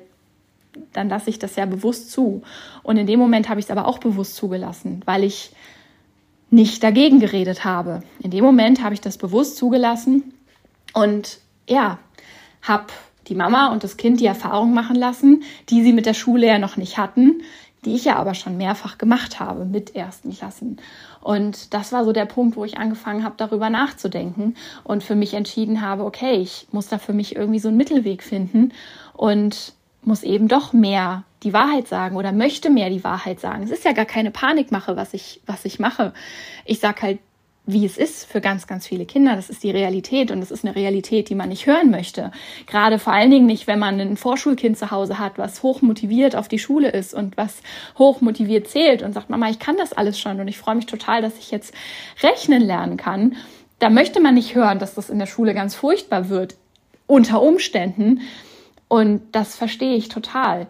dann 0.91 1.09
lasse 1.09 1.29
ich 1.29 1.39
das 1.39 1.55
ja 1.55 1.65
bewusst 1.65 2.11
zu. 2.11 2.41
Und 2.83 2.97
in 2.97 3.07
dem 3.07 3.19
Moment 3.19 3.47
habe 3.47 3.59
ich 3.59 3.67
es 3.67 3.71
aber 3.71 3.87
auch 3.87 3.99
bewusst 3.99 4.35
zugelassen, 4.35 5.01
weil 5.05 5.23
ich 5.23 5.51
nicht 6.49 6.83
dagegen 6.83 7.19
geredet 7.19 7.63
habe. 7.63 8.03
In 8.21 8.31
dem 8.31 8.43
Moment 8.43 8.83
habe 8.83 8.93
ich 8.93 9.01
das 9.01 9.17
bewusst 9.17 9.57
zugelassen 9.57 10.33
und 10.93 11.39
ja, 11.67 11.99
habe 12.61 12.87
die 13.27 13.35
Mama 13.35 13.71
und 13.71 13.83
das 13.83 13.97
Kind 13.97 14.19
die 14.19 14.25
Erfahrung 14.25 14.73
machen 14.73 14.95
lassen, 14.95 15.43
die 15.69 15.81
sie 15.83 15.93
mit 15.93 16.05
der 16.05 16.13
Schule 16.13 16.47
ja 16.47 16.59
noch 16.59 16.77
nicht 16.77 16.97
hatten, 16.97 17.41
die 17.85 17.95
ich 17.95 18.05
ja 18.05 18.15
aber 18.17 18.33
schon 18.33 18.57
mehrfach 18.57 18.97
gemacht 18.97 19.39
habe 19.39 19.65
mit 19.65 19.95
ersten 19.95 20.31
Klassen. 20.35 20.77
Und 21.21 21.73
das 21.73 21.91
war 21.91 22.03
so 22.03 22.11
der 22.11 22.25
Punkt, 22.25 22.57
wo 22.57 22.65
ich 22.65 22.77
angefangen 22.77 23.23
habe, 23.23 23.35
darüber 23.37 23.69
nachzudenken 23.69 24.55
und 24.83 25.03
für 25.03 25.15
mich 25.15 25.33
entschieden 25.33 25.81
habe, 25.81 26.03
okay, 26.03 26.35
ich 26.35 26.67
muss 26.71 26.87
da 26.87 26.97
für 26.97 27.13
mich 27.13 27.35
irgendwie 27.35 27.59
so 27.59 27.69
einen 27.69 27.77
Mittelweg 27.77 28.23
finden 28.23 28.73
und 29.13 29.73
muss 30.01 30.23
eben 30.23 30.47
doch 30.47 30.73
mehr 30.73 31.23
die 31.43 31.53
Wahrheit 31.53 31.87
sagen 31.87 32.15
oder 32.15 32.31
möchte 32.31 32.69
mehr 32.69 32.89
die 32.89 33.03
Wahrheit 33.03 33.39
sagen. 33.39 33.63
Es 33.63 33.71
ist 33.71 33.85
ja 33.85 33.91
gar 33.91 34.05
keine 34.05 34.31
Panikmache, 34.31 34.95
was 34.95 35.13
ich, 35.13 35.41
was 35.45 35.65
ich 35.65 35.79
mache. 35.79 36.13
Ich 36.65 36.79
sag 36.79 37.01
halt 37.01 37.19
wie 37.67 37.85
es 37.85 37.97
ist 37.97 38.25
für 38.25 38.41
ganz, 38.41 38.67
ganz 38.67 38.85
viele 38.85 39.05
Kinder. 39.05 39.35
Das 39.35 39.49
ist 39.49 39.63
die 39.63 39.71
Realität 39.71 40.31
und 40.31 40.39
das 40.39 40.51
ist 40.51 40.63
eine 40.63 40.75
Realität, 40.75 41.29
die 41.29 41.35
man 41.35 41.49
nicht 41.49 41.65
hören 41.65 41.89
möchte. 41.89 42.31
Gerade 42.67 42.99
vor 42.99 43.13
allen 43.13 43.31
Dingen 43.31 43.47
nicht, 43.47 43.65
wenn 43.67 43.79
man 43.79 43.99
ein 43.99 44.17
Vorschulkind 44.17 44.77
zu 44.77 44.91
Hause 44.91 45.17
hat, 45.17 45.37
was 45.37 45.63
hoch 45.63 45.81
motiviert 45.81 46.35
auf 46.35 46.47
die 46.47 46.59
Schule 46.59 46.89
ist 46.89 47.13
und 47.13 47.37
was 47.37 47.61
hoch 47.97 48.21
motiviert 48.21 48.67
zählt 48.67 49.01
und 49.01 49.13
sagt, 49.13 49.29
Mama, 49.29 49.49
ich 49.49 49.59
kann 49.59 49.77
das 49.77 49.93
alles 49.93 50.19
schon 50.19 50.39
und 50.39 50.47
ich 50.47 50.57
freue 50.57 50.75
mich 50.75 50.85
total, 50.85 51.21
dass 51.21 51.37
ich 51.39 51.51
jetzt 51.51 51.73
rechnen 52.21 52.61
lernen 52.61 52.97
kann. 52.97 53.35
Da 53.79 53.89
möchte 53.89 54.21
man 54.21 54.35
nicht 54.35 54.55
hören, 54.55 54.79
dass 54.79 54.93
das 54.93 55.09
in 55.09 55.19
der 55.19 55.25
Schule 55.25 55.53
ganz 55.53 55.75
furchtbar 55.75 56.29
wird, 56.29 56.55
unter 57.07 57.41
Umständen. 57.41 58.21
Und 58.87 59.21
das 59.31 59.55
verstehe 59.55 59.95
ich 59.95 60.09
total. 60.09 60.67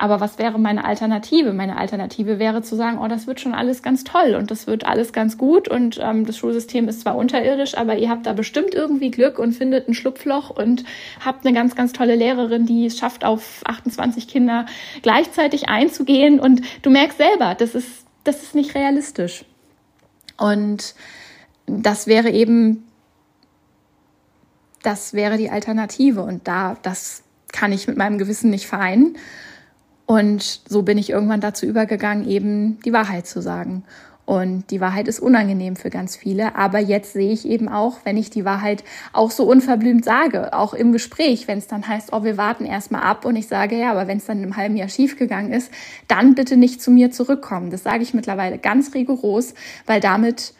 Aber 0.00 0.20
was 0.20 0.38
wäre 0.38 0.60
meine 0.60 0.84
Alternative? 0.84 1.52
Meine 1.52 1.76
Alternative 1.76 2.38
wäre 2.38 2.62
zu 2.62 2.76
sagen, 2.76 2.98
oh, 2.98 3.08
das 3.08 3.26
wird 3.26 3.40
schon 3.40 3.52
alles 3.52 3.82
ganz 3.82 4.04
toll 4.04 4.36
und 4.36 4.48
das 4.52 4.68
wird 4.68 4.86
alles 4.86 5.12
ganz 5.12 5.36
gut 5.36 5.66
und 5.66 5.98
ähm, 6.00 6.24
das 6.24 6.38
Schulsystem 6.38 6.86
ist 6.86 7.00
zwar 7.00 7.16
unterirdisch, 7.16 7.76
aber 7.76 7.98
ihr 7.98 8.08
habt 8.08 8.24
da 8.24 8.32
bestimmt 8.32 8.74
irgendwie 8.74 9.10
Glück 9.10 9.40
und 9.40 9.54
findet 9.54 9.88
ein 9.88 9.94
Schlupfloch 9.94 10.50
und 10.50 10.84
habt 11.24 11.44
eine 11.44 11.52
ganz, 11.52 11.74
ganz 11.74 11.92
tolle 11.92 12.14
Lehrerin, 12.14 12.64
die 12.64 12.86
es 12.86 12.96
schafft, 12.96 13.24
auf 13.24 13.62
28 13.64 14.28
Kinder 14.28 14.66
gleichzeitig 15.02 15.68
einzugehen 15.68 16.38
und 16.38 16.62
du 16.82 16.90
merkst 16.90 17.18
selber, 17.18 17.56
das 17.56 17.74
ist, 17.74 18.06
das 18.22 18.44
ist 18.44 18.54
nicht 18.54 18.76
realistisch. 18.76 19.44
Und 20.36 20.94
das 21.66 22.06
wäre 22.06 22.30
eben, 22.30 22.86
das 24.84 25.12
wäre 25.12 25.38
die 25.38 25.50
Alternative 25.50 26.22
und 26.22 26.46
da, 26.46 26.76
das 26.82 27.24
kann 27.50 27.72
ich 27.72 27.88
mit 27.88 27.96
meinem 27.96 28.18
Gewissen 28.18 28.50
nicht 28.50 28.68
vereinen. 28.68 29.16
Und 30.10 30.62
so 30.66 30.80
bin 30.80 30.96
ich 30.96 31.10
irgendwann 31.10 31.42
dazu 31.42 31.66
übergegangen, 31.66 32.26
eben 32.26 32.80
die 32.80 32.94
Wahrheit 32.94 33.26
zu 33.26 33.42
sagen. 33.42 33.84
Und 34.24 34.70
die 34.70 34.80
Wahrheit 34.80 35.06
ist 35.06 35.20
unangenehm 35.20 35.76
für 35.76 35.90
ganz 35.90 36.16
viele. 36.16 36.56
Aber 36.56 36.78
jetzt 36.78 37.12
sehe 37.12 37.30
ich 37.30 37.46
eben 37.46 37.68
auch, 37.68 37.98
wenn 38.04 38.16
ich 38.16 38.30
die 38.30 38.46
Wahrheit 38.46 38.84
auch 39.12 39.30
so 39.30 39.44
unverblümt 39.44 40.06
sage, 40.06 40.54
auch 40.54 40.72
im 40.72 40.92
Gespräch, 40.92 41.46
wenn 41.46 41.58
es 41.58 41.66
dann 41.66 41.86
heißt, 41.86 42.14
oh, 42.14 42.24
wir 42.24 42.38
warten 42.38 42.64
erstmal 42.64 43.02
ab 43.02 43.26
und 43.26 43.36
ich 43.36 43.48
sage, 43.48 43.78
ja, 43.78 43.90
aber 43.90 44.08
wenn 44.08 44.16
es 44.16 44.24
dann 44.24 44.42
im 44.42 44.56
halben 44.56 44.76
Jahr 44.76 44.88
schiefgegangen 44.88 45.52
ist, 45.52 45.70
dann 46.08 46.34
bitte 46.34 46.56
nicht 46.56 46.80
zu 46.80 46.90
mir 46.90 47.10
zurückkommen. 47.10 47.70
Das 47.70 47.82
sage 47.82 48.02
ich 48.02 48.14
mittlerweile 48.14 48.56
ganz 48.56 48.94
rigoros, 48.94 49.52
weil 49.84 50.00
damit 50.00 50.54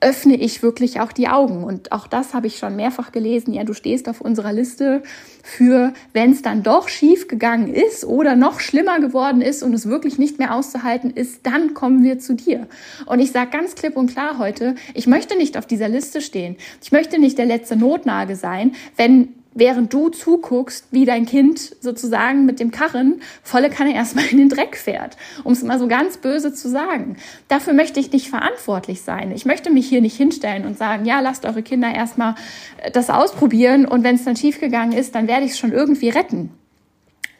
öffne 0.00 0.36
ich 0.36 0.62
wirklich 0.62 1.00
auch 1.00 1.12
die 1.12 1.28
Augen. 1.28 1.64
Und 1.64 1.92
auch 1.92 2.06
das 2.06 2.34
habe 2.34 2.46
ich 2.46 2.58
schon 2.58 2.76
mehrfach 2.76 3.10
gelesen. 3.10 3.54
Ja, 3.54 3.64
du 3.64 3.72
stehst 3.72 4.08
auf 4.08 4.20
unserer 4.20 4.52
Liste 4.52 5.02
für, 5.42 5.94
wenn 6.12 6.32
es 6.32 6.42
dann 6.42 6.62
doch 6.62 6.88
schief 6.88 7.26
gegangen 7.26 7.72
ist 7.72 8.04
oder 8.04 8.36
noch 8.36 8.60
schlimmer 8.60 9.00
geworden 9.00 9.40
ist 9.40 9.62
und 9.62 9.72
es 9.72 9.88
wirklich 9.88 10.18
nicht 10.18 10.38
mehr 10.38 10.54
auszuhalten 10.54 11.10
ist, 11.10 11.46
dann 11.46 11.74
kommen 11.74 12.02
wir 12.04 12.18
zu 12.18 12.34
dir. 12.34 12.66
Und 13.06 13.20
ich 13.20 13.32
sage 13.32 13.50
ganz 13.50 13.74
klipp 13.74 13.96
und 13.96 14.10
klar 14.10 14.38
heute, 14.38 14.74
ich 14.92 15.06
möchte 15.06 15.36
nicht 15.36 15.56
auf 15.56 15.66
dieser 15.66 15.88
Liste 15.88 16.20
stehen. 16.20 16.56
Ich 16.82 16.92
möchte 16.92 17.18
nicht 17.18 17.38
der 17.38 17.46
letzte 17.46 17.76
Notnage 17.76 18.36
sein, 18.36 18.74
wenn 18.96 19.28
während 19.54 19.92
du 19.92 20.08
zuguckst, 20.10 20.88
wie 20.90 21.04
dein 21.04 21.26
Kind 21.26 21.76
sozusagen 21.80 22.44
mit 22.44 22.60
dem 22.60 22.70
Karren 22.70 23.22
volle 23.42 23.70
Kanne 23.70 23.94
erstmal 23.94 24.26
in 24.26 24.38
den 24.38 24.48
Dreck 24.48 24.76
fährt, 24.76 25.16
um 25.44 25.52
es 25.52 25.62
mal 25.62 25.78
so 25.78 25.88
ganz 25.88 26.18
böse 26.18 26.52
zu 26.52 26.68
sagen. 26.68 27.16
Dafür 27.48 27.72
möchte 27.72 28.00
ich 28.00 28.12
nicht 28.12 28.28
verantwortlich 28.28 29.02
sein. 29.02 29.32
Ich 29.32 29.46
möchte 29.46 29.70
mich 29.70 29.88
hier 29.88 30.00
nicht 30.00 30.16
hinstellen 30.16 30.66
und 30.66 30.76
sagen, 30.76 31.04
ja, 31.04 31.20
lasst 31.20 31.44
eure 31.44 31.62
Kinder 31.62 31.94
erstmal 31.94 32.34
äh, 32.82 32.90
das 32.90 33.10
ausprobieren 33.10 33.86
und 33.86 34.04
wenn 34.04 34.16
es 34.16 34.24
dann 34.24 34.36
schiefgegangen 34.36 34.96
ist, 34.96 35.14
dann 35.14 35.28
werde 35.28 35.46
ich 35.46 35.52
es 35.52 35.58
schon 35.58 35.72
irgendwie 35.72 36.08
retten. 36.08 36.50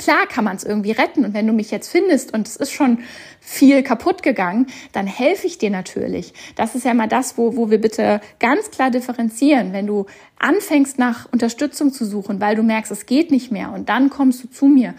Klar 0.05 0.27
kann 0.27 0.45
man 0.45 0.57
es 0.57 0.65
irgendwie 0.65 0.91
retten 0.91 1.25
und 1.25 1.33
wenn 1.33 1.47
du 1.47 1.55
mich 1.55 1.71
jetzt 1.71 1.89
findest 1.89 2.35
und 2.35 2.47
es 2.47 2.57
ist 2.57 2.73
schon 2.73 2.99
viel 3.41 3.83
kaputt 3.83 4.23
gegangen, 4.23 4.67
dann 4.93 5.07
helfe 5.07 5.47
ich 5.47 5.57
dir 5.57 5.71
natürlich. 5.71 6.35
Das 6.57 6.75
ist 6.75 6.85
ja 6.85 6.93
mal 6.93 7.09
das, 7.09 7.39
wo, 7.39 7.57
wo 7.57 7.71
wir 7.71 7.81
bitte 7.81 8.21
ganz 8.39 8.71
klar 8.71 8.91
differenzieren. 8.91 9.73
Wenn 9.73 9.87
du 9.87 10.05
anfängst 10.39 10.99
nach 10.99 11.27
Unterstützung 11.33 11.91
zu 11.91 12.05
suchen, 12.05 12.39
weil 12.39 12.55
du 12.55 12.63
merkst, 12.63 12.93
es 12.93 13.07
geht 13.07 13.31
nicht 13.31 13.51
mehr 13.51 13.73
und 13.73 13.89
dann 13.89 14.11
kommst 14.11 14.45
du 14.45 14.51
zu 14.51 14.67
mir, 14.67 14.93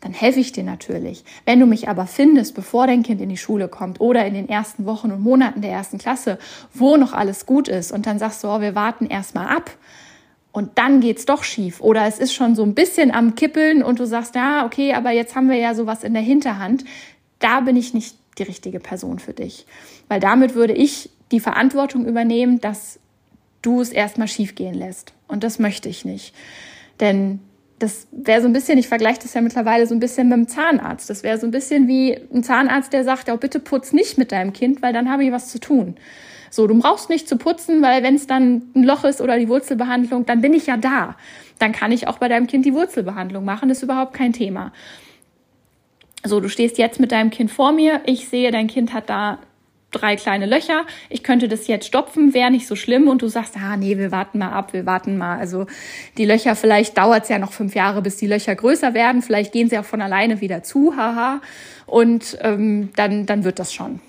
dann 0.00 0.14
helfe 0.14 0.40
ich 0.40 0.52
dir 0.52 0.64
natürlich. 0.64 1.22
Wenn 1.44 1.60
du 1.60 1.66
mich 1.66 1.90
aber 1.90 2.06
findest, 2.06 2.54
bevor 2.54 2.86
dein 2.86 3.02
Kind 3.02 3.20
in 3.20 3.28
die 3.28 3.36
Schule 3.36 3.68
kommt 3.68 4.00
oder 4.00 4.24
in 4.24 4.32
den 4.32 4.48
ersten 4.48 4.86
Wochen 4.86 5.12
und 5.12 5.20
Monaten 5.20 5.60
der 5.60 5.72
ersten 5.72 5.98
Klasse, 5.98 6.38
wo 6.72 6.96
noch 6.96 7.12
alles 7.12 7.44
gut 7.44 7.68
ist 7.68 7.92
und 7.92 8.06
dann 8.06 8.18
sagst 8.18 8.42
du, 8.42 8.48
oh, 8.48 8.62
wir 8.62 8.74
warten 8.74 9.04
erstmal 9.04 9.54
ab, 9.54 9.70
und 10.56 10.78
dann 10.78 11.02
geht's 11.02 11.26
doch 11.26 11.44
schief 11.44 11.82
oder 11.82 12.06
es 12.06 12.18
ist 12.18 12.32
schon 12.32 12.54
so 12.54 12.62
ein 12.62 12.72
bisschen 12.72 13.10
am 13.10 13.34
Kippeln 13.34 13.82
und 13.82 13.98
du 13.98 14.06
sagst, 14.06 14.34
ja, 14.36 14.64
okay, 14.64 14.94
aber 14.94 15.10
jetzt 15.10 15.36
haben 15.36 15.50
wir 15.50 15.58
ja 15.58 15.74
sowas 15.74 16.02
in 16.02 16.14
der 16.14 16.22
Hinterhand. 16.22 16.82
Da 17.40 17.60
bin 17.60 17.76
ich 17.76 17.92
nicht 17.92 18.16
die 18.38 18.44
richtige 18.44 18.80
Person 18.80 19.18
für 19.18 19.34
dich, 19.34 19.66
weil 20.08 20.18
damit 20.18 20.54
würde 20.54 20.72
ich 20.72 21.10
die 21.30 21.40
Verantwortung 21.40 22.06
übernehmen, 22.06 22.58
dass 22.58 22.98
du 23.60 23.82
es 23.82 23.90
erstmal 23.90 24.28
schief 24.28 24.54
gehen 24.54 24.72
lässt 24.72 25.12
und 25.28 25.44
das 25.44 25.58
möchte 25.58 25.90
ich 25.90 26.06
nicht. 26.06 26.34
Denn 27.00 27.40
das 27.78 28.06
wäre 28.10 28.40
so 28.40 28.46
ein 28.46 28.54
bisschen, 28.54 28.78
ich 28.78 28.88
vergleiche 28.88 29.20
das 29.20 29.34
ja 29.34 29.42
mittlerweile 29.42 29.86
so 29.86 29.94
ein 29.94 30.00
bisschen 30.00 30.30
mit 30.30 30.38
dem 30.38 30.48
Zahnarzt. 30.48 31.10
Das 31.10 31.22
wäre 31.22 31.36
so 31.36 31.46
ein 31.46 31.50
bisschen 31.50 31.86
wie 31.86 32.18
ein 32.32 32.42
Zahnarzt, 32.42 32.94
der 32.94 33.04
sagt, 33.04 33.28
oh, 33.28 33.36
bitte 33.36 33.60
putz 33.60 33.92
nicht 33.92 34.16
mit 34.16 34.32
deinem 34.32 34.54
Kind, 34.54 34.80
weil 34.80 34.94
dann 34.94 35.10
habe 35.10 35.22
ich 35.22 35.32
was 35.32 35.48
zu 35.48 35.60
tun. 35.60 35.96
So, 36.56 36.66
du 36.66 36.78
brauchst 36.78 37.10
nicht 37.10 37.28
zu 37.28 37.36
putzen, 37.36 37.82
weil 37.82 38.02
wenn 38.02 38.14
es 38.14 38.26
dann 38.26 38.62
ein 38.74 38.82
Loch 38.82 39.04
ist 39.04 39.20
oder 39.20 39.38
die 39.38 39.50
Wurzelbehandlung, 39.50 40.24
dann 40.24 40.40
bin 40.40 40.54
ich 40.54 40.66
ja 40.66 40.78
da. 40.78 41.14
Dann 41.58 41.72
kann 41.72 41.92
ich 41.92 42.08
auch 42.08 42.16
bei 42.16 42.28
deinem 42.28 42.46
Kind 42.46 42.64
die 42.64 42.72
Wurzelbehandlung 42.72 43.44
machen, 43.44 43.68
das 43.68 43.78
ist 43.78 43.84
überhaupt 43.84 44.14
kein 44.14 44.32
Thema. 44.32 44.72
So, 46.24 46.40
du 46.40 46.48
stehst 46.48 46.78
jetzt 46.78 46.98
mit 46.98 47.12
deinem 47.12 47.28
Kind 47.28 47.50
vor 47.50 47.72
mir. 47.72 48.00
Ich 48.06 48.30
sehe, 48.30 48.50
dein 48.50 48.68
Kind 48.68 48.94
hat 48.94 49.10
da 49.10 49.38
drei 49.90 50.16
kleine 50.16 50.46
Löcher. 50.46 50.86
Ich 51.10 51.22
könnte 51.22 51.46
das 51.46 51.66
jetzt 51.66 51.86
stopfen, 51.88 52.32
wäre 52.32 52.50
nicht 52.50 52.66
so 52.66 52.74
schlimm. 52.74 53.06
Und 53.06 53.20
du 53.20 53.28
sagst, 53.28 53.54
ah, 53.58 53.76
nee, 53.76 53.98
wir 53.98 54.10
warten 54.10 54.38
mal 54.38 54.52
ab, 54.52 54.72
wir 54.72 54.86
warten 54.86 55.18
mal. 55.18 55.38
Also 55.38 55.66
die 56.16 56.24
Löcher, 56.24 56.56
vielleicht 56.56 56.96
dauert 56.96 57.24
es 57.24 57.28
ja 57.28 57.38
noch 57.38 57.52
fünf 57.52 57.74
Jahre, 57.74 58.00
bis 58.00 58.16
die 58.16 58.26
Löcher 58.26 58.54
größer 58.54 58.94
werden. 58.94 59.20
Vielleicht 59.20 59.52
gehen 59.52 59.68
sie 59.68 59.78
auch 59.78 59.84
von 59.84 60.00
alleine 60.00 60.40
wieder 60.40 60.62
zu, 60.62 60.96
haha. 60.96 61.42
Und 61.84 62.38
ähm, 62.40 62.88
dann, 62.96 63.26
dann 63.26 63.44
wird 63.44 63.58
das 63.58 63.74
schon 63.74 64.00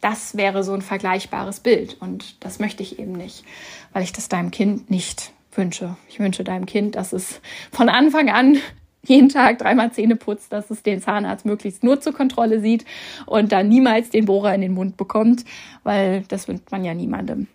das 0.00 0.36
wäre 0.36 0.62
so 0.62 0.72
ein 0.72 0.82
vergleichbares 0.82 1.60
Bild. 1.60 1.96
Und 2.00 2.42
das 2.44 2.58
möchte 2.58 2.82
ich 2.82 2.98
eben 2.98 3.12
nicht, 3.12 3.44
weil 3.92 4.02
ich 4.02 4.12
das 4.12 4.28
deinem 4.28 4.50
Kind 4.50 4.90
nicht 4.90 5.32
wünsche. 5.52 5.96
Ich 6.08 6.18
wünsche 6.18 6.44
deinem 6.44 6.66
Kind, 6.66 6.96
dass 6.96 7.12
es 7.12 7.40
von 7.72 7.88
Anfang 7.88 8.30
an 8.30 8.58
jeden 9.02 9.28
Tag 9.28 9.58
dreimal 9.58 9.92
Zähne 9.92 10.16
putzt, 10.16 10.52
dass 10.52 10.70
es 10.70 10.82
den 10.82 11.00
Zahnarzt 11.00 11.44
möglichst 11.46 11.84
nur 11.84 12.00
zur 12.00 12.12
Kontrolle 12.12 12.60
sieht 12.60 12.84
und 13.24 13.52
dann 13.52 13.68
niemals 13.68 14.10
den 14.10 14.26
Bohrer 14.26 14.54
in 14.54 14.60
den 14.60 14.74
Mund 14.74 14.96
bekommt, 14.96 15.44
weil 15.84 16.24
das 16.28 16.48
wünscht 16.48 16.70
man 16.70 16.84
ja 16.84 16.94
niemandem. 16.94 17.46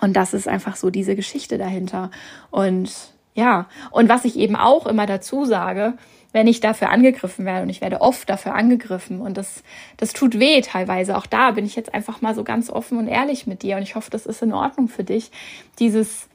Und 0.00 0.14
das 0.14 0.34
ist 0.34 0.48
einfach 0.48 0.76
so 0.76 0.90
diese 0.90 1.16
Geschichte 1.16 1.58
dahinter. 1.58 2.10
Und 2.50 2.92
ja, 3.34 3.68
und 3.90 4.08
was 4.08 4.24
ich 4.24 4.36
eben 4.36 4.56
auch 4.56 4.86
immer 4.86 5.06
dazu 5.06 5.44
sage, 5.44 5.94
wenn 6.34 6.48
ich 6.48 6.58
dafür 6.58 6.90
angegriffen 6.90 7.46
werde 7.46 7.62
und 7.62 7.70
ich 7.70 7.80
werde 7.80 8.00
oft 8.00 8.28
dafür 8.28 8.56
angegriffen 8.56 9.20
und 9.20 9.36
das, 9.36 9.62
das 9.96 10.12
tut 10.12 10.40
weh 10.40 10.60
teilweise. 10.62 11.16
Auch 11.16 11.26
da 11.26 11.52
bin 11.52 11.64
ich 11.64 11.76
jetzt 11.76 11.94
einfach 11.94 12.22
mal 12.22 12.34
so 12.34 12.42
ganz 12.42 12.70
offen 12.70 12.98
und 12.98 13.06
ehrlich 13.06 13.46
mit 13.46 13.62
dir 13.62 13.76
und 13.76 13.84
ich 13.84 13.94
hoffe, 13.94 14.10
das 14.10 14.26
ist 14.26 14.42
in 14.42 14.52
Ordnung 14.52 14.88
für 14.88 15.04
dich. 15.04 15.30
Dieses, 15.78 16.28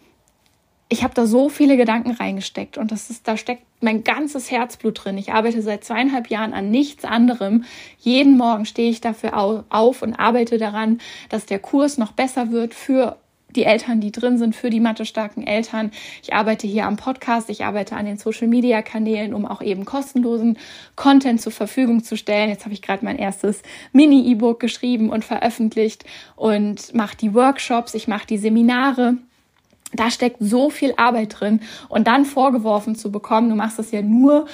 ich 0.87 1.03
habe 1.03 1.13
da 1.13 1.25
so 1.25 1.49
viele 1.49 1.75
Gedanken 1.75 2.11
reingesteckt 2.11 2.77
und 2.77 2.93
das 2.93 3.09
ist, 3.09 3.27
da 3.27 3.35
steckt 3.35 3.63
mein 3.81 4.05
ganzes 4.05 4.49
Herzblut 4.49 5.03
drin. 5.03 5.17
Ich 5.17 5.33
arbeite 5.33 5.61
seit 5.61 5.83
zweieinhalb 5.83 6.29
Jahren 6.29 6.53
an 6.53 6.71
nichts 6.71 7.03
anderem. 7.03 7.65
Jeden 7.99 8.37
Morgen 8.37 8.63
stehe 8.63 8.89
ich 8.89 9.01
dafür 9.01 9.37
auf 9.69 10.01
und 10.01 10.13
arbeite 10.15 10.57
daran, 10.57 11.01
dass 11.27 11.45
der 11.45 11.59
Kurs 11.59 11.97
noch 11.97 12.13
besser 12.13 12.51
wird 12.53 12.73
für 12.73 13.17
die 13.55 13.63
Eltern, 13.63 14.01
die 14.01 14.11
drin 14.11 14.37
sind, 14.37 14.55
für 14.55 14.69
die 14.69 14.79
mathe-starken 14.79 15.45
Eltern. 15.45 15.91
Ich 16.21 16.33
arbeite 16.33 16.67
hier 16.67 16.85
am 16.85 16.97
Podcast, 16.97 17.49
ich 17.49 17.63
arbeite 17.65 17.95
an 17.95 18.05
den 18.05 18.17
Social-Media-Kanälen, 18.17 19.33
um 19.33 19.45
auch 19.45 19.61
eben 19.61 19.85
kostenlosen 19.85 20.57
Content 20.95 21.41
zur 21.41 21.51
Verfügung 21.51 22.03
zu 22.03 22.17
stellen. 22.17 22.49
Jetzt 22.49 22.65
habe 22.65 22.73
ich 22.73 22.81
gerade 22.81 23.03
mein 23.03 23.17
erstes 23.17 23.61
Mini-E-Book 23.91 24.59
geschrieben 24.59 25.09
und 25.09 25.25
veröffentlicht 25.25 26.05
und 26.35 26.93
mache 26.93 27.17
die 27.17 27.33
Workshops, 27.33 27.93
ich 27.93 28.07
mache 28.07 28.27
die 28.27 28.37
Seminare. 28.37 29.17
Da 29.93 30.11
steckt 30.11 30.37
so 30.39 30.69
viel 30.69 30.93
Arbeit 30.97 31.39
drin 31.39 31.61
und 31.87 32.07
dann 32.07 32.25
vorgeworfen 32.25 32.95
zu 32.95 33.11
bekommen, 33.11 33.49
du 33.49 33.55
machst 33.55 33.79
das 33.79 33.91
ja 33.91 34.03
nur 34.03 34.45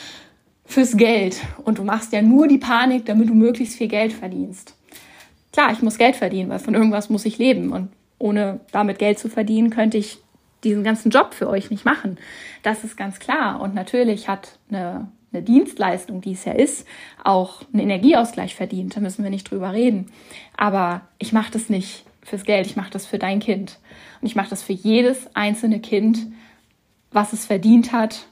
fürs 0.66 0.96
Geld 0.98 1.42
und 1.64 1.78
du 1.78 1.84
machst 1.84 2.14
ja 2.14 2.22
nur 2.22 2.48
die 2.48 2.58
Panik, 2.58 3.06
damit 3.06 3.30
du 3.30 3.34
möglichst 3.34 3.78
viel 3.78 3.90
Geld 3.90 4.14
verdienst. 4.14 4.76
Klar, 5.52 5.72
ich 5.72 5.82
muss 5.82 5.98
Geld 5.98 6.16
verdienen, 6.16 6.50
weil 6.50 6.60
von 6.60 6.74
irgendwas 6.74 7.10
muss 7.10 7.26
ich 7.26 7.38
leben 7.38 7.72
und 7.72 7.90
ohne 8.26 8.60
damit 8.72 8.98
Geld 8.98 9.20
zu 9.20 9.30
verdienen, 9.30 9.70
könnte 9.70 9.98
ich 9.98 10.18
diesen 10.64 10.84
ganzen 10.84 11.12
Job 11.12 11.36
für 11.36 11.48
euch 11.48 11.70
nicht 11.70 11.86
machen. 11.86 12.18
Das 12.64 12.84
ist 12.84 12.98
ganz 12.98 13.20
klar. 13.20 13.62
Und 13.62 13.76
natürlich 13.76 14.28
hat 14.28 14.58
eine, 14.70 15.08
eine 15.32 15.44
Dienstleistung, 15.44 16.22
die 16.22 16.32
es 16.32 16.44
ja 16.44 16.54
ist, 16.54 16.88
auch 17.24 17.62
einen 17.72 17.84
Energieausgleich 17.84 18.56
verdient. 18.56 18.96
Da 18.96 19.00
müssen 19.00 19.24
wir 19.24 19.30
nicht 19.30 19.52
drüber 19.52 19.74
reden. 19.74 20.08
Aber 20.58 21.02
ich 21.20 21.34
mache 21.34 21.52
das 21.52 21.70
nicht 21.70 22.04
fürs 22.24 22.46
Geld, 22.46 22.66
ich 22.66 22.76
mache 22.76 22.90
das 22.90 23.06
für 23.06 23.20
dein 23.20 23.40
Kind. 23.40 23.78
Und 24.22 24.28
ich 24.28 24.36
mache 24.36 24.50
das 24.50 24.64
für 24.64 24.74
jedes 24.74 25.28
einzelne 25.36 25.80
Kind, 25.80 26.26
was 27.12 27.32
es 27.32 27.46
verdient 27.46 27.92
hat, 27.92 28.26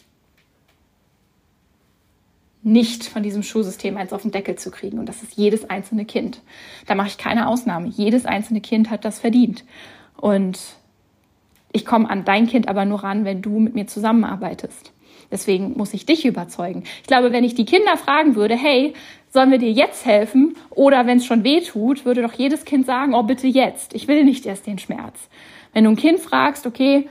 nicht 2.64 3.04
von 3.06 3.24
diesem 3.24 3.44
Schulsystem 3.44 3.98
eins 3.98 4.14
auf 4.14 4.22
den 4.22 4.32
Deckel 4.32 4.56
zu 4.56 4.72
kriegen. 4.72 5.00
Und 5.00 5.08
das 5.08 5.22
ist 5.22 5.36
jedes 5.36 5.70
einzelne 5.70 6.06
Kind. 6.06 6.42
Da 6.88 6.96
mache 6.96 7.10
ich 7.10 7.18
keine 7.18 7.48
Ausnahme. 7.48 7.90
Jedes 7.90 8.26
einzelne 8.26 8.62
Kind 8.62 8.90
hat 8.90 9.06
das 9.06 9.20
verdient. 9.20 9.66
Und 10.16 10.60
ich 11.74 11.86
komme 11.86 12.10
an 12.10 12.24
dein 12.24 12.48
Kind 12.48 12.68
aber 12.70 12.86
nur 12.86 13.04
ran, 13.04 13.26
wenn 13.26 13.42
du 13.42 13.60
mit 13.60 13.76
mir 13.76 13.88
zusammenarbeitest. 13.88 14.94
Deswegen 15.32 15.74
muss 15.76 15.94
ich 15.94 16.06
dich 16.06 16.26
überzeugen. 16.26 16.84
Ich 17.02 17.08
glaube, 17.08 17.32
wenn 17.32 17.44
ich 17.44 17.56
die 17.56 17.66
Kinder 17.66 17.98
fragen 17.98 18.36
würde, 18.36 18.56
hey, 18.56 18.94
sollen 19.30 19.50
wir 19.50 19.58
dir 19.58 19.72
jetzt 19.72 20.06
helfen? 20.06 20.56
Oder 20.70 21.08
wenn 21.08 21.18
es 21.18 21.26
schon 21.26 21.44
weh 21.44 21.62
tut, 21.62 22.06
würde 22.06 22.22
doch 22.22 22.34
jedes 22.34 22.66
Kind 22.66 22.86
sagen, 22.86 23.16
oh 23.16 23.24
bitte 23.24 23.48
jetzt. 23.48 23.96
Ich 23.96 24.08
will 24.08 24.24
nicht 24.24 24.46
erst 24.46 24.68
den 24.68 24.78
Schmerz. 24.78 25.28
Wenn 25.74 25.86
du 25.86 25.90
ein 25.90 25.96
Kind 25.96 26.20
fragst, 26.20 26.68
okay, 26.68 27.10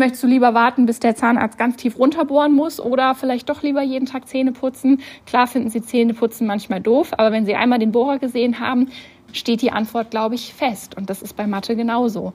Möchtest 0.00 0.22
du 0.22 0.28
lieber 0.28 0.54
warten, 0.54 0.86
bis 0.86 0.98
der 0.98 1.14
Zahnarzt 1.14 1.58
ganz 1.58 1.76
tief 1.76 1.98
runterbohren 1.98 2.54
muss 2.54 2.80
oder 2.80 3.14
vielleicht 3.14 3.50
doch 3.50 3.60
lieber 3.62 3.82
jeden 3.82 4.06
Tag 4.06 4.26
Zähne 4.26 4.50
putzen? 4.50 5.02
Klar 5.26 5.46
finden 5.46 5.68
sie 5.68 5.82
Zähne 5.82 6.14
putzen 6.14 6.46
manchmal 6.46 6.80
doof, 6.80 7.10
aber 7.18 7.32
wenn 7.32 7.44
sie 7.44 7.54
einmal 7.54 7.78
den 7.78 7.92
Bohrer 7.92 8.18
gesehen 8.18 8.60
haben, 8.60 8.88
steht 9.34 9.60
die 9.60 9.72
Antwort, 9.72 10.10
glaube 10.10 10.36
ich, 10.36 10.54
fest. 10.54 10.96
Und 10.96 11.10
das 11.10 11.20
ist 11.20 11.36
bei 11.36 11.46
Mathe 11.46 11.76
genauso. 11.76 12.32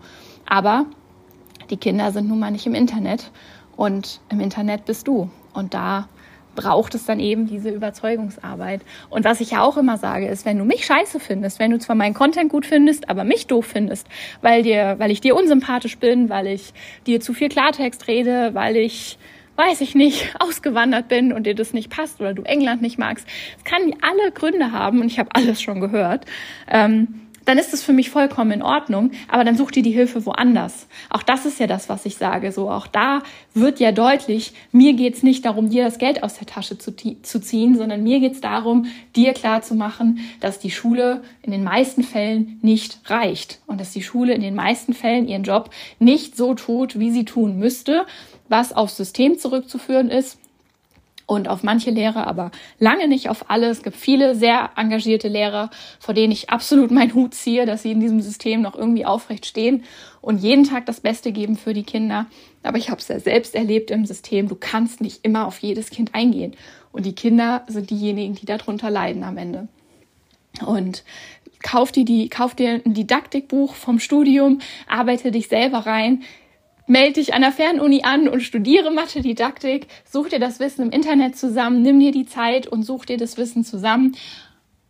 Aber 0.48 0.86
die 1.72 1.78
Kinder 1.78 2.12
sind 2.12 2.28
nun 2.28 2.38
mal 2.38 2.52
nicht 2.52 2.68
im 2.68 2.76
Internet 2.76 3.32
und 3.76 4.22
im 4.30 4.42
Internet 4.42 4.86
bist 4.86 5.08
du. 5.08 5.32
Und 5.56 5.74
da 5.74 6.08
braucht 6.56 6.96
es 6.96 7.06
dann 7.06 7.20
eben 7.20 7.48
diese 7.48 7.70
Überzeugungsarbeit. 7.70 8.82
Und 9.10 9.26
was 9.26 9.42
ich 9.42 9.52
ja 9.52 9.62
auch 9.62 9.78
immer 9.78 9.98
sage, 9.98 10.28
ist, 10.28 10.46
wenn 10.46 10.58
du 10.58 10.66
mich 10.66 10.86
scheiße 10.86 11.20
findest, 11.20 11.60
wenn 11.60 11.72
du 11.72 11.80
zwar 11.80 11.96
meinen 11.96 12.14
Content 12.14 12.52
gut 12.52 12.66
findest, 12.66 13.10
aber 13.10 13.24
mich 13.24 13.48
doof 13.48 13.66
findest, 13.66 14.08
weil 14.42 14.64
dir, 14.64 14.96
weil 14.98 15.12
ich 15.12 15.22
dir 15.22 15.36
unsympathisch 15.36 15.98
bin, 15.98 16.30
weil 16.30 16.48
ich 16.48 16.74
dir 17.06 17.22
zu 17.22 17.34
viel 17.34 17.50
Klartext 17.50 18.08
rede, 18.08 18.54
weil 18.54 18.78
ich 18.78 19.18
weiß 19.58 19.82
ich 19.82 19.96
nicht, 19.96 20.36
ausgewandert 20.40 21.08
bin 21.08 21.32
und 21.32 21.46
dir 21.46 21.56
das 21.56 21.74
nicht 21.74 21.90
passt 21.90 22.20
oder 22.20 22.34
du 22.34 22.44
England 22.44 22.82
nicht 22.82 22.98
magst. 22.98 23.28
Es 23.58 23.64
kann 23.64 23.94
alle 24.02 24.32
Gründe 24.32 24.72
haben 24.72 25.02
und 25.02 25.08
ich 25.08 25.20
habe 25.20 25.30
alles 25.34 25.62
schon 25.62 25.80
gehört. 25.82 26.26
Ähm, 26.70 27.25
dann 27.46 27.58
ist 27.58 27.74
es 27.74 27.84
für 27.84 27.94
mich 27.94 28.10
vollkommen 28.10 28.52
in 28.52 28.62
Ordnung, 28.62 29.12
aber 29.28 29.44
dann 29.44 29.56
such 29.56 29.72
dir 29.72 29.84
die 29.84 29.92
Hilfe 29.92 30.26
woanders. 30.26 30.88
Auch 31.10 31.24
das 31.24 31.46
ist 31.46 31.60
ja 31.60 31.68
das, 31.68 31.90
was 31.90 32.06
ich 32.06 32.18
sage. 32.18 32.52
So, 32.52 32.70
auch 32.70 32.88
da 32.88 33.22
wird 33.54 33.80
ja 33.80 33.92
deutlich, 33.92 34.54
mir 34.72 34.94
geht's 34.94 35.24
nicht 35.24 35.46
darum, 35.46 35.70
dir 35.70 35.86
das 35.86 35.98
Geld 35.98 36.24
aus 36.24 36.36
der 36.36 36.48
Tasche 36.48 36.78
zu, 36.78 36.94
zu 36.96 37.40
ziehen, 37.40 37.78
sondern 37.78 38.04
mir 38.04 38.20
geht's 38.20 38.42
darum, 38.42 38.88
dir 39.16 39.34
klarzumachen, 39.34 40.20
dass 40.40 40.60
die 40.60 40.72
Schule 40.72 41.22
in 41.42 41.52
den 41.52 41.64
meisten 41.64 42.04
Fällen 42.04 42.60
nicht 42.62 43.00
reicht 43.06 43.60
und 43.68 43.80
dass 43.80 43.92
die 43.92 44.04
Schule 44.04 44.34
in 44.34 44.42
den 44.42 44.56
meisten 44.56 44.94
Fällen 44.94 45.28
ihren 45.28 45.44
Job 45.44 45.70
nicht 46.00 46.36
so 46.36 46.54
tut, 46.56 47.00
wie 47.00 47.12
sie 47.12 47.26
tun 47.26 47.58
müsste, 47.58 48.06
was 48.50 48.74
aufs 48.74 48.98
System 48.98 49.38
zurückzuführen 49.38 50.10
ist 50.10 50.40
und 51.28 51.48
auf 51.48 51.64
manche 51.64 51.90
Lehrer, 51.90 52.28
aber 52.28 52.52
lange 52.80 53.08
nicht 53.08 53.30
auf 53.30 53.50
alle. 53.50 53.68
Es 53.68 53.82
gibt 53.82 53.96
viele 53.96 54.36
sehr 54.36 54.70
engagierte 54.76 55.28
Lehrer, 55.28 55.70
vor 56.00 56.14
denen 56.14 56.32
ich 56.32 56.50
absolut 56.50 56.92
meinen 56.92 57.14
Hut 57.14 57.34
ziehe, 57.34 57.66
dass 57.66 57.82
sie 57.84 57.92
in 57.92 58.00
diesem 58.00 58.22
System 58.22 58.62
noch 58.62 58.76
irgendwie 58.76 59.06
aufrecht 59.06 59.46
stehen 59.46 59.84
und 60.22 60.38
jeden 60.38 60.64
Tag 60.64 60.86
das 60.86 61.02
Beste 61.02 61.32
geben 61.32 61.58
für 61.58 61.74
die 61.74 61.84
Kinder. 61.84 62.28
Aber 62.64 62.78
ich 62.78 62.90
habe 62.90 63.02
es 63.02 63.08
ja 63.08 63.20
selbst 63.20 63.56
erlebt 63.56 63.92
im 63.92 64.06
System. 64.06 64.48
Du 64.48 64.56
kannst 64.56 65.02
nicht 65.02 65.24
immer 65.24 65.48
auf 65.48 65.60
jedes 65.60 65.90
Kind 65.90 66.14
eingehen. 66.14 66.56
Und 66.92 67.06
die 67.06 67.16
Kinder 67.16 67.64
sind 67.68 67.90
diejenigen, 67.90 68.36
die 68.36 68.46
darunter 68.46 68.90
leiden 68.90 69.24
am 69.24 69.38
Ende. 69.38 69.68
Und 70.66 71.04
kauf 71.62 71.92
dir 71.92 72.06
die, 72.06 72.30
kauf 72.30 72.56
dir 72.56 72.82
ein 72.86 72.94
Didaktikbuch 72.94 73.74
vom 73.76 74.00
Studium, 74.00 74.60
arbeite 74.88 75.32
dich 75.32 75.48
selber 75.48 75.80
rein, 75.80 76.24
melde 76.88 77.14
dich 77.14 77.34
an 77.34 77.42
der 77.42 77.52
Fernuni 77.52 78.02
an 78.04 78.28
und 78.28 78.42
studiere 78.42 78.92
Mathe-Didaktik, 78.92 79.88
such 80.06 80.30
dir 80.30 80.40
das 80.40 80.60
Wissen 80.60 80.84
im 80.84 80.92
Internet 80.92 81.38
zusammen, 81.38 81.82
nimm 81.82 82.00
dir 82.00 82.12
die 82.12 82.26
Zeit 82.26 82.68
und 82.68 82.84
such 82.84 83.06
dir 83.06 83.18
das 83.18 83.38
Wissen 83.38 83.64
zusammen. 83.64 84.16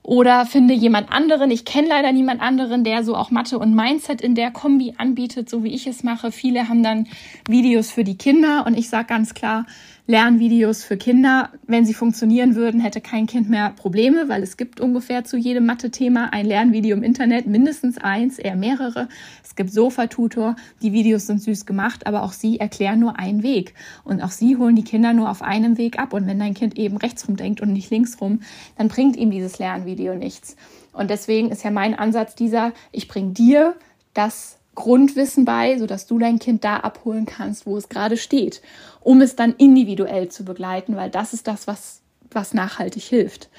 Oder 0.05 0.45
finde 0.45 0.75
jemand 0.75 1.11
anderen. 1.11 1.49
Ich 1.49 1.65
kenne 1.65 1.87
leider 1.87 2.11
niemand 2.11 2.39
anderen, 2.39 2.83
der 2.83 3.03
so 3.03 3.15
auch 3.15 3.31
Mathe 3.31 3.57
und 3.57 3.73
Mindset 3.73 4.21
in 4.21 4.35
der 4.35 4.51
Kombi 4.51 4.93
anbietet, 4.97 5.49
so 5.49 5.63
wie 5.63 5.73
ich 5.73 5.87
es 5.87 6.03
mache. 6.03 6.31
Viele 6.31 6.69
haben 6.69 6.83
dann 6.83 7.07
Videos 7.49 7.89
für 7.89 8.03
die 8.03 8.15
Kinder 8.15 8.65
und 8.67 8.77
ich 8.77 8.87
sage 8.87 9.07
ganz 9.07 9.33
klar, 9.33 9.65
Lernvideos 10.07 10.83
für 10.83 10.97
Kinder. 10.97 11.49
Wenn 11.65 11.83
sie 11.83 11.95
funktionieren 11.95 12.53
würden, 12.53 12.79
hätte 12.79 13.01
kein 13.01 13.25
Kind 13.25 13.49
mehr 13.49 13.71
Probleme, 13.71 14.29
weil 14.29 14.43
es 14.43 14.55
gibt 14.55 14.79
ungefähr 14.79 15.23
zu 15.23 15.35
jedem 15.35 15.65
Mathe-Thema 15.65 16.31
ein 16.31 16.45
Lernvideo 16.45 16.95
im 16.95 17.01
Internet, 17.01 17.47
mindestens 17.47 17.97
eins, 17.97 18.37
eher 18.37 18.55
mehrere. 18.55 19.09
Es 19.43 19.55
gibt 19.55 19.71
Sofa-Tutor, 19.71 20.57
die 20.83 20.93
Videos 20.93 21.25
sind 21.25 21.41
süß 21.41 21.65
gemacht, 21.65 22.05
aber 22.05 22.21
auch 22.21 22.33
sie 22.33 22.59
erklären 22.59 22.99
nur 22.99 23.17
einen 23.17 23.41
Weg. 23.41 23.73
Und 24.03 24.21
auch 24.21 24.29
sie 24.29 24.57
holen 24.57 24.75
die 24.75 24.83
Kinder 24.83 25.11
nur 25.13 25.27
auf 25.27 25.41
einem 25.41 25.79
Weg 25.79 25.97
ab. 25.97 26.13
Und 26.13 26.27
wenn 26.27 26.37
dein 26.37 26.53
Kind 26.53 26.77
eben 26.77 26.97
rechtsrum 26.97 27.35
denkt 27.35 27.61
und 27.61 27.73
nicht 27.73 27.89
linksrum, 27.89 28.41
dann 28.77 28.89
bringt 28.89 29.15
ihm 29.15 29.31
dieses 29.31 29.57
Lernvideo 29.57 30.13
nichts. 30.13 30.55
Und 30.93 31.09
deswegen 31.09 31.49
ist 31.49 31.63
ja 31.63 31.71
mein 31.71 31.95
Ansatz 31.95 32.35
dieser, 32.35 32.73
ich 32.91 33.07
bringe 33.07 33.31
dir 33.31 33.75
das 34.13 34.59
Grundwissen 34.75 35.45
bei, 35.45 35.77
sodass 35.79 36.05
du 36.05 36.19
dein 36.19 36.39
Kind 36.39 36.63
da 36.63 36.77
abholen 36.77 37.25
kannst, 37.25 37.65
wo 37.65 37.77
es 37.77 37.89
gerade 37.89 38.17
steht, 38.17 38.61
um 39.01 39.21
es 39.21 39.35
dann 39.35 39.55
individuell 39.57 40.29
zu 40.29 40.45
begleiten, 40.45 40.95
weil 40.95 41.09
das 41.09 41.33
ist 41.33 41.47
das, 41.47 41.65
was, 41.65 42.01
was 42.29 42.53
nachhaltig 42.53 43.03
hilft. 43.03 43.49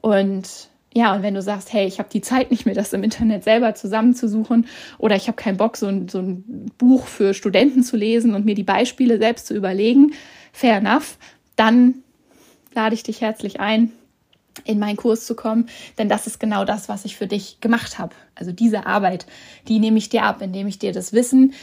Und 0.00 0.70
ja, 0.94 1.14
und 1.14 1.22
wenn 1.22 1.34
du 1.34 1.40
sagst, 1.40 1.72
hey, 1.72 1.86
ich 1.86 1.98
habe 1.98 2.10
die 2.12 2.20
Zeit 2.20 2.50
nicht 2.50 2.66
mehr, 2.66 2.74
das 2.74 2.92
im 2.92 3.02
Internet 3.02 3.44
selber 3.44 3.74
zusammenzusuchen 3.74 4.66
oder 4.98 5.16
ich 5.16 5.26
habe 5.26 5.36
keinen 5.36 5.56
Bock, 5.56 5.76
so 5.76 5.86
ein, 5.86 6.08
so 6.08 6.18
ein 6.18 6.70
Buch 6.76 7.06
für 7.06 7.32
Studenten 7.32 7.82
zu 7.82 7.96
lesen 7.96 8.34
und 8.34 8.44
mir 8.44 8.54
die 8.54 8.62
Beispiele 8.62 9.18
selbst 9.18 9.46
zu 9.46 9.54
überlegen, 9.54 10.12
fair 10.52 10.76
enough, 10.76 11.16
dann 11.56 12.02
lade 12.74 12.94
ich 12.94 13.02
dich 13.02 13.20
herzlich 13.20 13.60
ein, 13.60 13.92
in 14.64 14.78
meinen 14.78 14.96
Kurs 14.96 15.26
zu 15.26 15.34
kommen, 15.34 15.68
denn 15.98 16.08
das 16.08 16.26
ist 16.26 16.40
genau 16.40 16.64
das, 16.64 16.88
was 16.88 17.04
ich 17.04 17.16
für 17.16 17.26
dich 17.26 17.60
gemacht 17.60 17.98
habe. 17.98 18.14
Also 18.34 18.52
diese 18.52 18.86
Arbeit, 18.86 19.26
die 19.68 19.78
nehme 19.78 19.98
ich 19.98 20.08
dir 20.08 20.24
ab, 20.24 20.42
indem 20.42 20.66
ich 20.66 20.78
dir 20.78 20.92
das 20.92 21.12
Wissen 21.12 21.54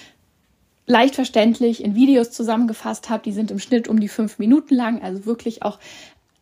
leicht 0.86 1.16
verständlich 1.16 1.84
in 1.84 1.96
Videos 1.96 2.32
zusammengefasst 2.32 3.10
habe. 3.10 3.24
Die 3.24 3.32
sind 3.32 3.52
im 3.52 3.60
Schnitt 3.60 3.88
um 3.88 4.00
die 4.00 4.08
fünf 4.08 4.40
Minuten 4.40 4.74
lang, 4.74 5.04
also 5.04 5.26
wirklich 5.26 5.62
auch 5.62 5.80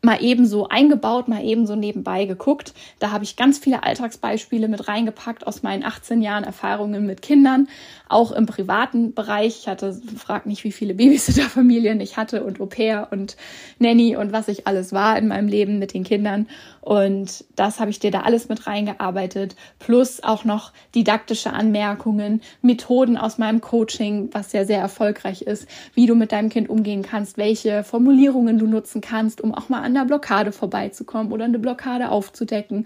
mal 0.02 0.18
ebenso 0.22 0.70
eingebaut, 0.70 1.28
mal 1.28 1.44
ebenso 1.44 1.76
nebenbei 1.76 2.26
geguckt. 2.26 2.74
Da 3.00 3.12
habe 3.12 3.24
ich 3.24 3.36
ganz 3.36 3.58
viele 3.58 3.84
Alltagsbeispiele 3.84 4.68
mit 4.68 4.88
reingepackt 4.88 5.46
aus 5.48 5.64
meinen 5.64 5.84
18 5.84 6.22
Jahren 6.22 6.44
Erfahrungen 6.44 7.06
mit 7.06 7.22
Kindern, 7.22 7.68
auch 8.08 8.32
im 8.32 8.46
privaten 8.46 9.14
Bereich. 9.14 9.60
Ich 9.62 9.68
hatte, 9.68 10.00
frag 10.18 10.46
nicht, 10.46 10.64
wie 10.64 10.72
viele 10.72 10.94
Babysitterfamilien 10.94 12.00
ich 12.00 12.16
hatte 12.16 12.44
und 12.44 12.62
Au 12.62 12.68
pair 12.68 13.08
und 13.12 13.38
Nanny 13.80 14.16
und 14.16 14.32
was 14.32 14.48
ich 14.48 14.68
alles 14.68 14.94
war 14.94 15.18
in 15.18 15.28
meinem 15.28 15.48
Leben 15.48 15.80
mit 15.80 15.94
den 15.94 16.04
Kindern. 16.04 16.48
Und 16.82 17.44
das 17.56 17.82
habe 17.82 17.90
ich 17.90 18.00
dir 18.00 18.12
da 18.12 18.22
alles 18.22 18.48
mit 18.48 18.66
reingearbeitet, 18.66 19.58
plus 19.78 20.24
auch 20.24 20.46
noch 20.46 20.72
didaktische 20.96 21.52
Anmerkungen, 21.52 22.42
Methoden 22.62 23.18
aus 23.18 23.38
meinem 23.38 23.60
Coaching, 23.60 24.30
was 24.32 24.54
ja 24.54 24.64
sehr 24.64 24.80
erfolgreich 24.80 25.42
ist, 25.42 25.68
wie 25.96 26.06
du 26.06 26.16
mit 26.16 26.32
deinem 26.32 26.48
Kind 26.50 26.70
umgehen 26.70 27.02
kannst, 27.02 27.38
welche 27.38 27.84
Formulierungen 27.84 28.58
du 28.58 28.68
nutzen 28.68 29.02
kannst, 29.02 29.42
um 29.42 29.54
auch 29.54 29.68
mal 29.68 29.82
an 29.88 29.94
der 29.94 30.06
Blockade 30.06 30.52
vorbeizukommen 30.52 31.32
oder 31.32 31.46
eine 31.46 31.60
Blockade 31.60 32.10
aufzudecken 32.10 32.86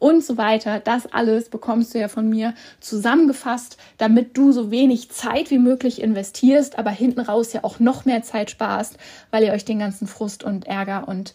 und 0.00 0.24
so 0.24 0.36
weiter. 0.36 0.80
Das 0.80 1.06
alles 1.12 1.48
bekommst 1.48 1.94
du 1.94 2.00
ja 2.00 2.08
von 2.08 2.28
mir 2.28 2.54
zusammengefasst, 2.80 3.76
damit 3.98 4.36
du 4.36 4.50
so 4.50 4.72
wenig 4.72 5.10
Zeit 5.10 5.50
wie 5.52 5.58
möglich 5.58 6.02
investierst, 6.02 6.76
aber 6.76 6.90
hinten 6.90 7.20
raus 7.20 7.52
ja 7.52 7.62
auch 7.62 7.78
noch 7.78 8.04
mehr 8.04 8.22
Zeit 8.22 8.50
sparst, 8.50 8.96
weil 9.30 9.44
ihr 9.44 9.52
euch 9.52 9.64
den 9.64 9.78
ganzen 9.78 10.08
Frust 10.08 10.42
und 10.42 10.66
Ärger 10.66 11.06
und 11.06 11.34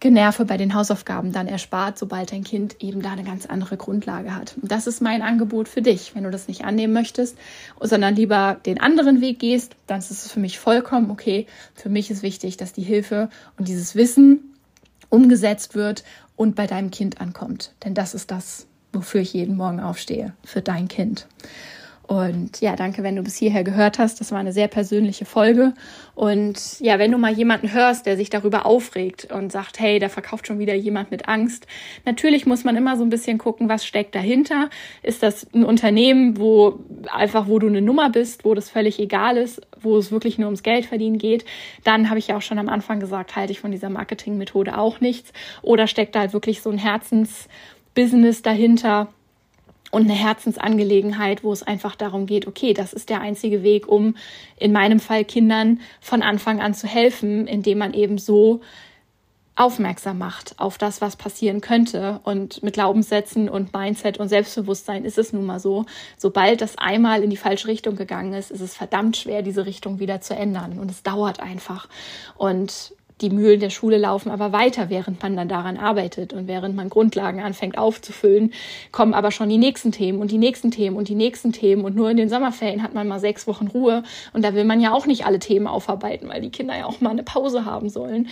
Generve 0.00 0.44
bei 0.44 0.56
den 0.56 0.74
Hausaufgaben 0.74 1.32
dann 1.32 1.48
erspart, 1.48 1.98
sobald 1.98 2.30
dein 2.30 2.44
Kind 2.44 2.76
eben 2.80 3.02
da 3.02 3.12
eine 3.12 3.24
ganz 3.24 3.46
andere 3.46 3.76
Grundlage 3.76 4.34
hat. 4.34 4.54
Und 4.62 4.70
das 4.70 4.86
ist 4.86 5.02
mein 5.02 5.22
Angebot 5.22 5.68
für 5.68 5.82
dich. 5.82 6.14
Wenn 6.14 6.24
du 6.24 6.30
das 6.30 6.46
nicht 6.46 6.64
annehmen 6.64 6.92
möchtest, 6.92 7.36
sondern 7.80 8.14
lieber 8.14 8.60
den 8.64 8.80
anderen 8.80 9.20
Weg 9.20 9.40
gehst, 9.40 9.74
dann 9.88 9.98
ist 9.98 10.10
es 10.10 10.30
für 10.30 10.40
mich 10.40 10.58
vollkommen 10.58 11.10
okay. 11.10 11.46
Für 11.74 11.88
mich 11.88 12.10
ist 12.10 12.22
wichtig, 12.22 12.56
dass 12.56 12.72
die 12.72 12.82
Hilfe 12.82 13.28
und 13.58 13.66
dieses 13.66 13.96
Wissen 13.96 14.54
umgesetzt 15.10 15.74
wird 15.74 16.04
und 16.36 16.54
bei 16.54 16.68
deinem 16.68 16.92
Kind 16.92 17.20
ankommt. 17.20 17.72
Denn 17.84 17.94
das 17.94 18.14
ist 18.14 18.30
das, 18.30 18.66
wofür 18.92 19.20
ich 19.20 19.32
jeden 19.32 19.56
Morgen 19.56 19.80
aufstehe, 19.80 20.32
für 20.44 20.62
dein 20.62 20.86
Kind. 20.86 21.26
Und 22.08 22.62
ja, 22.62 22.74
danke, 22.74 23.02
wenn 23.02 23.16
du 23.16 23.22
bis 23.22 23.36
hierher 23.36 23.64
gehört 23.64 23.98
hast. 23.98 24.18
Das 24.18 24.32
war 24.32 24.38
eine 24.38 24.54
sehr 24.54 24.66
persönliche 24.66 25.26
Folge. 25.26 25.74
Und 26.14 26.80
ja, 26.80 26.98
wenn 26.98 27.12
du 27.12 27.18
mal 27.18 27.34
jemanden 27.34 27.70
hörst, 27.70 28.06
der 28.06 28.16
sich 28.16 28.30
darüber 28.30 28.64
aufregt 28.64 29.30
und 29.30 29.52
sagt, 29.52 29.78
hey, 29.78 29.98
da 29.98 30.08
verkauft 30.08 30.46
schon 30.46 30.58
wieder 30.58 30.74
jemand 30.74 31.10
mit 31.10 31.28
Angst. 31.28 31.66
Natürlich 32.06 32.46
muss 32.46 32.64
man 32.64 32.76
immer 32.76 32.96
so 32.96 33.02
ein 33.02 33.10
bisschen 33.10 33.36
gucken, 33.36 33.68
was 33.68 33.84
steckt 33.84 34.14
dahinter. 34.14 34.70
Ist 35.02 35.22
das 35.22 35.46
ein 35.52 35.64
Unternehmen, 35.64 36.38
wo 36.38 36.78
einfach, 37.12 37.46
wo 37.46 37.58
du 37.58 37.66
eine 37.66 37.82
Nummer 37.82 38.08
bist, 38.08 38.46
wo 38.46 38.54
das 38.54 38.70
völlig 38.70 38.98
egal 38.98 39.36
ist, 39.36 39.60
wo 39.78 39.98
es 39.98 40.10
wirklich 40.10 40.38
nur 40.38 40.46
ums 40.46 40.62
Geld 40.62 40.86
verdienen 40.86 41.18
geht? 41.18 41.44
Dann 41.84 42.08
habe 42.08 42.18
ich 42.18 42.28
ja 42.28 42.38
auch 42.38 42.42
schon 42.42 42.58
am 42.58 42.70
Anfang 42.70 43.00
gesagt, 43.00 43.36
halte 43.36 43.52
ich 43.52 43.60
von 43.60 43.70
dieser 43.70 43.90
Marketingmethode 43.90 44.78
auch 44.78 45.00
nichts. 45.00 45.34
Oder 45.60 45.86
steckt 45.86 46.14
da 46.14 46.20
halt 46.20 46.32
wirklich 46.32 46.62
so 46.62 46.70
ein 46.70 46.78
Herzensbusiness 46.78 48.40
dahinter? 48.40 49.08
Und 49.90 50.02
eine 50.02 50.14
Herzensangelegenheit, 50.14 51.42
wo 51.44 51.52
es 51.52 51.62
einfach 51.62 51.96
darum 51.96 52.26
geht, 52.26 52.46
okay, 52.46 52.74
das 52.74 52.92
ist 52.92 53.08
der 53.08 53.20
einzige 53.20 53.62
Weg, 53.62 53.88
um 53.88 54.16
in 54.56 54.72
meinem 54.72 55.00
Fall 55.00 55.24
Kindern 55.24 55.80
von 56.00 56.22
Anfang 56.22 56.60
an 56.60 56.74
zu 56.74 56.86
helfen, 56.86 57.46
indem 57.46 57.78
man 57.78 57.94
eben 57.94 58.18
so 58.18 58.60
aufmerksam 59.58 60.18
macht 60.18 60.54
auf 60.58 60.78
das, 60.78 61.00
was 61.00 61.16
passieren 61.16 61.60
könnte. 61.60 62.20
Und 62.22 62.62
mit 62.62 62.74
Glaubenssätzen 62.74 63.48
und 63.48 63.72
Mindset 63.72 64.18
und 64.18 64.28
Selbstbewusstsein 64.28 65.04
ist 65.04 65.18
es 65.18 65.32
nun 65.32 65.44
mal 65.44 65.58
so, 65.58 65.84
sobald 66.16 66.60
das 66.60 66.78
einmal 66.78 67.24
in 67.24 67.30
die 67.30 67.36
falsche 67.36 67.66
Richtung 67.66 67.96
gegangen 67.96 68.34
ist, 68.34 68.50
ist 68.50 68.60
es 68.60 68.76
verdammt 68.76 69.16
schwer, 69.16 69.42
diese 69.42 69.66
Richtung 69.66 69.98
wieder 69.98 70.20
zu 70.20 70.34
ändern. 70.34 70.78
Und 70.78 70.90
es 70.90 71.02
dauert 71.02 71.40
einfach. 71.40 71.88
Und 72.36 72.94
die 73.20 73.30
Mühlen 73.30 73.60
der 73.60 73.70
Schule 73.70 73.98
laufen 73.98 74.30
aber 74.30 74.52
weiter, 74.52 74.90
während 74.90 75.22
man 75.22 75.36
dann 75.36 75.48
daran 75.48 75.76
arbeitet 75.76 76.32
und 76.32 76.46
während 76.46 76.76
man 76.76 76.88
Grundlagen 76.88 77.40
anfängt 77.40 77.78
aufzufüllen, 77.78 78.52
kommen 78.92 79.14
aber 79.14 79.30
schon 79.30 79.48
die 79.48 79.58
nächsten 79.58 79.92
Themen 79.92 80.20
und 80.20 80.30
die 80.30 80.38
nächsten 80.38 80.70
Themen 80.70 80.96
und 80.96 81.08
die 81.08 81.14
nächsten 81.14 81.52
Themen. 81.52 81.84
Und 81.84 81.96
nur 81.96 82.10
in 82.10 82.16
den 82.16 82.28
Sommerferien 82.28 82.82
hat 82.82 82.94
man 82.94 83.08
mal 83.08 83.20
sechs 83.20 83.46
Wochen 83.46 83.66
Ruhe. 83.66 84.02
Und 84.32 84.44
da 84.44 84.54
will 84.54 84.64
man 84.64 84.80
ja 84.80 84.92
auch 84.92 85.06
nicht 85.06 85.26
alle 85.26 85.38
Themen 85.38 85.66
aufarbeiten, 85.66 86.28
weil 86.28 86.40
die 86.40 86.50
Kinder 86.50 86.76
ja 86.76 86.86
auch 86.86 87.00
mal 87.00 87.10
eine 87.10 87.22
Pause 87.22 87.64
haben 87.64 87.88
sollen, 87.88 88.28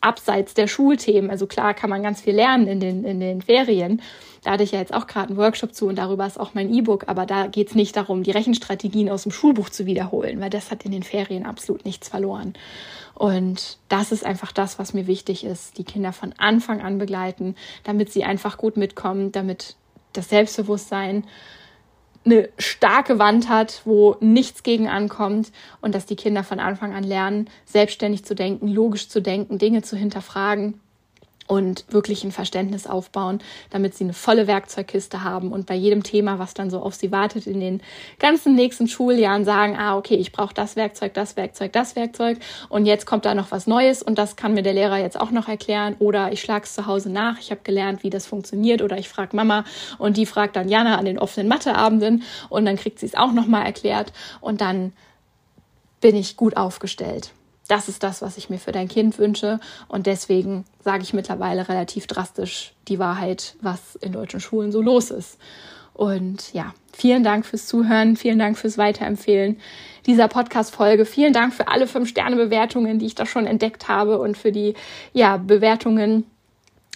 abseits 0.00 0.54
der 0.54 0.66
Schulthemen. 0.66 1.30
Also 1.30 1.46
klar 1.46 1.74
kann 1.74 1.90
man 1.90 2.02
ganz 2.02 2.22
viel 2.22 2.34
lernen 2.34 2.66
in 2.66 2.80
den, 2.80 3.04
in 3.04 3.20
den 3.20 3.42
Ferien. 3.42 4.00
Da 4.42 4.52
hatte 4.52 4.62
ich 4.62 4.72
ja 4.72 4.78
jetzt 4.78 4.94
auch 4.94 5.06
gerade 5.06 5.28
einen 5.28 5.36
Workshop 5.36 5.74
zu 5.74 5.86
und 5.86 5.96
darüber 5.96 6.26
ist 6.26 6.40
auch 6.40 6.54
mein 6.54 6.72
E-Book, 6.72 7.04
aber 7.08 7.26
da 7.26 7.46
geht 7.46 7.68
es 7.68 7.74
nicht 7.74 7.96
darum, 7.96 8.22
die 8.22 8.30
Rechenstrategien 8.30 9.10
aus 9.10 9.24
dem 9.24 9.32
Schulbuch 9.32 9.68
zu 9.68 9.84
wiederholen, 9.84 10.40
weil 10.40 10.50
das 10.50 10.70
hat 10.70 10.84
in 10.84 10.92
den 10.92 11.02
Ferien 11.02 11.44
absolut 11.44 11.84
nichts 11.84 12.08
verloren. 12.08 12.54
Und 13.14 13.76
das 13.88 14.12
ist 14.12 14.24
einfach 14.24 14.50
das, 14.50 14.78
was 14.78 14.94
mir 14.94 15.06
wichtig 15.06 15.44
ist, 15.44 15.76
die 15.76 15.84
Kinder 15.84 16.12
von 16.12 16.32
Anfang 16.38 16.80
an 16.80 16.96
begleiten, 16.96 17.54
damit 17.84 18.10
sie 18.10 18.24
einfach 18.24 18.56
gut 18.56 18.78
mitkommen, 18.78 19.30
damit 19.30 19.76
das 20.14 20.30
Selbstbewusstsein 20.30 21.24
eine 22.24 22.48
starke 22.58 23.18
Wand 23.18 23.48
hat, 23.48 23.82
wo 23.84 24.16
nichts 24.20 24.62
gegen 24.62 24.88
ankommt 24.88 25.52
und 25.80 25.94
dass 25.94 26.06
die 26.06 26.16
Kinder 26.16 26.44
von 26.44 26.60
Anfang 26.60 26.94
an 26.94 27.04
lernen, 27.04 27.48
selbstständig 27.64 28.24
zu 28.24 28.34
denken, 28.34 28.68
logisch 28.68 29.08
zu 29.08 29.22
denken, 29.22 29.58
Dinge 29.58 29.82
zu 29.82 29.96
hinterfragen 29.96 30.80
und 31.50 31.84
wirklich 31.88 32.22
ein 32.22 32.30
Verständnis 32.30 32.86
aufbauen, 32.86 33.40
damit 33.70 33.96
sie 33.96 34.04
eine 34.04 34.12
volle 34.12 34.46
Werkzeugkiste 34.46 35.24
haben 35.24 35.50
und 35.50 35.66
bei 35.66 35.74
jedem 35.74 36.04
Thema, 36.04 36.38
was 36.38 36.54
dann 36.54 36.70
so 36.70 36.80
auf 36.80 36.94
sie 36.94 37.10
wartet, 37.10 37.48
in 37.48 37.58
den 37.58 37.82
ganzen 38.20 38.54
nächsten 38.54 38.86
Schuljahren 38.86 39.44
sagen, 39.44 39.76
ah, 39.76 39.96
okay, 39.96 40.14
ich 40.14 40.30
brauche 40.30 40.54
das 40.54 40.76
Werkzeug, 40.76 41.12
das 41.14 41.36
Werkzeug, 41.36 41.72
das 41.72 41.96
Werkzeug 41.96 42.38
und 42.68 42.86
jetzt 42.86 43.04
kommt 43.04 43.24
da 43.24 43.34
noch 43.34 43.50
was 43.50 43.66
Neues 43.66 44.00
und 44.00 44.16
das 44.16 44.36
kann 44.36 44.54
mir 44.54 44.62
der 44.62 44.74
Lehrer 44.74 44.98
jetzt 44.98 45.18
auch 45.18 45.32
noch 45.32 45.48
erklären 45.48 45.96
oder 45.98 46.32
ich 46.32 46.40
schlage 46.40 46.66
es 46.66 46.74
zu 46.74 46.86
Hause 46.86 47.10
nach, 47.10 47.40
ich 47.40 47.50
habe 47.50 47.62
gelernt, 47.64 48.04
wie 48.04 48.10
das 48.10 48.26
funktioniert 48.26 48.80
oder 48.80 48.96
ich 48.96 49.08
frage 49.08 49.34
Mama 49.34 49.64
und 49.98 50.16
die 50.16 50.26
fragt 50.26 50.54
dann 50.54 50.68
Jana 50.68 50.98
an 50.98 51.04
den 51.04 51.18
offenen 51.18 51.48
Matheabenden 51.48 52.22
und 52.48 52.64
dann 52.64 52.76
kriegt 52.76 53.00
sie 53.00 53.06
es 53.06 53.16
auch 53.16 53.32
nochmal 53.32 53.66
erklärt 53.66 54.12
und 54.40 54.60
dann 54.60 54.92
bin 56.00 56.14
ich 56.14 56.36
gut 56.36 56.56
aufgestellt 56.56 57.32
das 57.70 57.88
ist 57.88 58.02
das, 58.02 58.20
was 58.22 58.36
ich 58.36 58.50
mir 58.50 58.58
für 58.58 58.72
dein 58.72 58.88
Kind 58.88 59.18
wünsche. 59.18 59.60
Und 59.88 60.06
deswegen 60.06 60.64
sage 60.82 61.02
ich 61.02 61.12
mittlerweile 61.12 61.68
relativ 61.68 62.06
drastisch 62.06 62.72
die 62.88 62.98
Wahrheit, 62.98 63.54
was 63.60 63.96
in 63.96 64.12
deutschen 64.12 64.40
Schulen 64.40 64.72
so 64.72 64.82
los 64.82 65.10
ist. 65.10 65.38
Und 65.92 66.52
ja, 66.52 66.74
vielen 66.92 67.22
Dank 67.24 67.44
fürs 67.44 67.66
Zuhören, 67.66 68.16
vielen 68.16 68.38
Dank 68.38 68.56
fürs 68.56 68.78
Weiterempfehlen 68.78 69.60
dieser 70.06 70.28
Podcast-Folge. 70.28 71.04
Vielen 71.04 71.32
Dank 71.32 71.52
für 71.52 71.68
alle 71.68 71.86
fünf 71.86 72.08
Sterne-Bewertungen, 72.08 72.98
die 72.98 73.06
ich 73.06 73.14
da 73.14 73.26
schon 73.26 73.46
entdeckt 73.46 73.88
habe 73.88 74.18
und 74.18 74.36
für 74.36 74.50
die 74.50 74.74
ja, 75.12 75.36
Bewertungen 75.36 76.24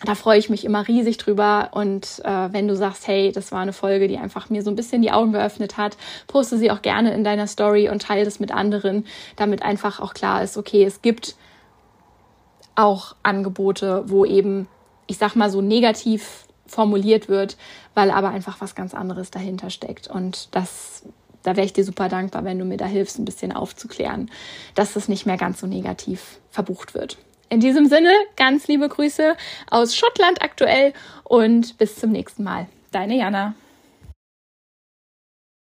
da 0.04 0.14
freue 0.14 0.38
ich 0.38 0.50
mich 0.50 0.64
immer 0.64 0.86
riesig 0.86 1.18
drüber. 1.18 1.70
Und 1.72 2.22
äh, 2.24 2.52
wenn 2.52 2.68
du 2.68 2.76
sagst, 2.76 3.06
hey, 3.06 3.32
das 3.32 3.52
war 3.52 3.60
eine 3.60 3.72
Folge, 3.72 4.08
die 4.08 4.18
einfach 4.18 4.50
mir 4.50 4.62
so 4.62 4.70
ein 4.70 4.76
bisschen 4.76 5.02
die 5.02 5.12
Augen 5.12 5.32
geöffnet 5.32 5.76
hat, 5.76 5.96
poste 6.26 6.58
sie 6.58 6.70
auch 6.70 6.82
gerne 6.82 7.14
in 7.14 7.24
deiner 7.24 7.46
Story 7.46 7.88
und 7.88 8.02
teile 8.02 8.24
das 8.24 8.40
mit 8.40 8.52
anderen, 8.52 9.06
damit 9.36 9.62
einfach 9.62 10.00
auch 10.00 10.14
klar 10.14 10.42
ist, 10.42 10.56
okay, 10.56 10.84
es 10.84 11.02
gibt 11.02 11.36
auch 12.74 13.14
Angebote, 13.22 14.04
wo 14.06 14.24
eben, 14.24 14.68
ich 15.06 15.18
sag 15.18 15.36
mal 15.36 15.50
so 15.50 15.60
negativ 15.60 16.46
formuliert 16.66 17.28
wird, 17.28 17.56
weil 17.94 18.10
aber 18.10 18.30
einfach 18.30 18.60
was 18.60 18.74
ganz 18.74 18.94
anderes 18.94 19.30
dahinter 19.30 19.70
steckt. 19.70 20.08
Und 20.08 20.54
das, 20.54 21.04
da 21.42 21.56
wäre 21.56 21.66
ich 21.66 21.72
dir 21.72 21.84
super 21.84 22.08
dankbar, 22.08 22.44
wenn 22.44 22.58
du 22.58 22.64
mir 22.64 22.76
da 22.76 22.86
hilfst, 22.86 23.18
ein 23.18 23.24
bisschen 23.24 23.52
aufzuklären, 23.52 24.30
dass 24.74 24.96
es 24.96 25.08
nicht 25.08 25.26
mehr 25.26 25.36
ganz 25.36 25.60
so 25.60 25.66
negativ 25.66 26.40
verbucht 26.50 26.94
wird. 26.94 27.18
In 27.48 27.60
diesem 27.60 27.86
Sinne, 27.86 28.12
ganz 28.36 28.66
liebe 28.68 28.88
Grüße 28.88 29.36
aus 29.70 29.96
Schottland 29.96 30.42
aktuell 30.42 30.92
und 31.24 31.78
bis 31.78 31.96
zum 31.96 32.10
nächsten 32.10 32.42
Mal. 32.42 32.66
Deine 32.90 33.16
Jana. 33.16 33.54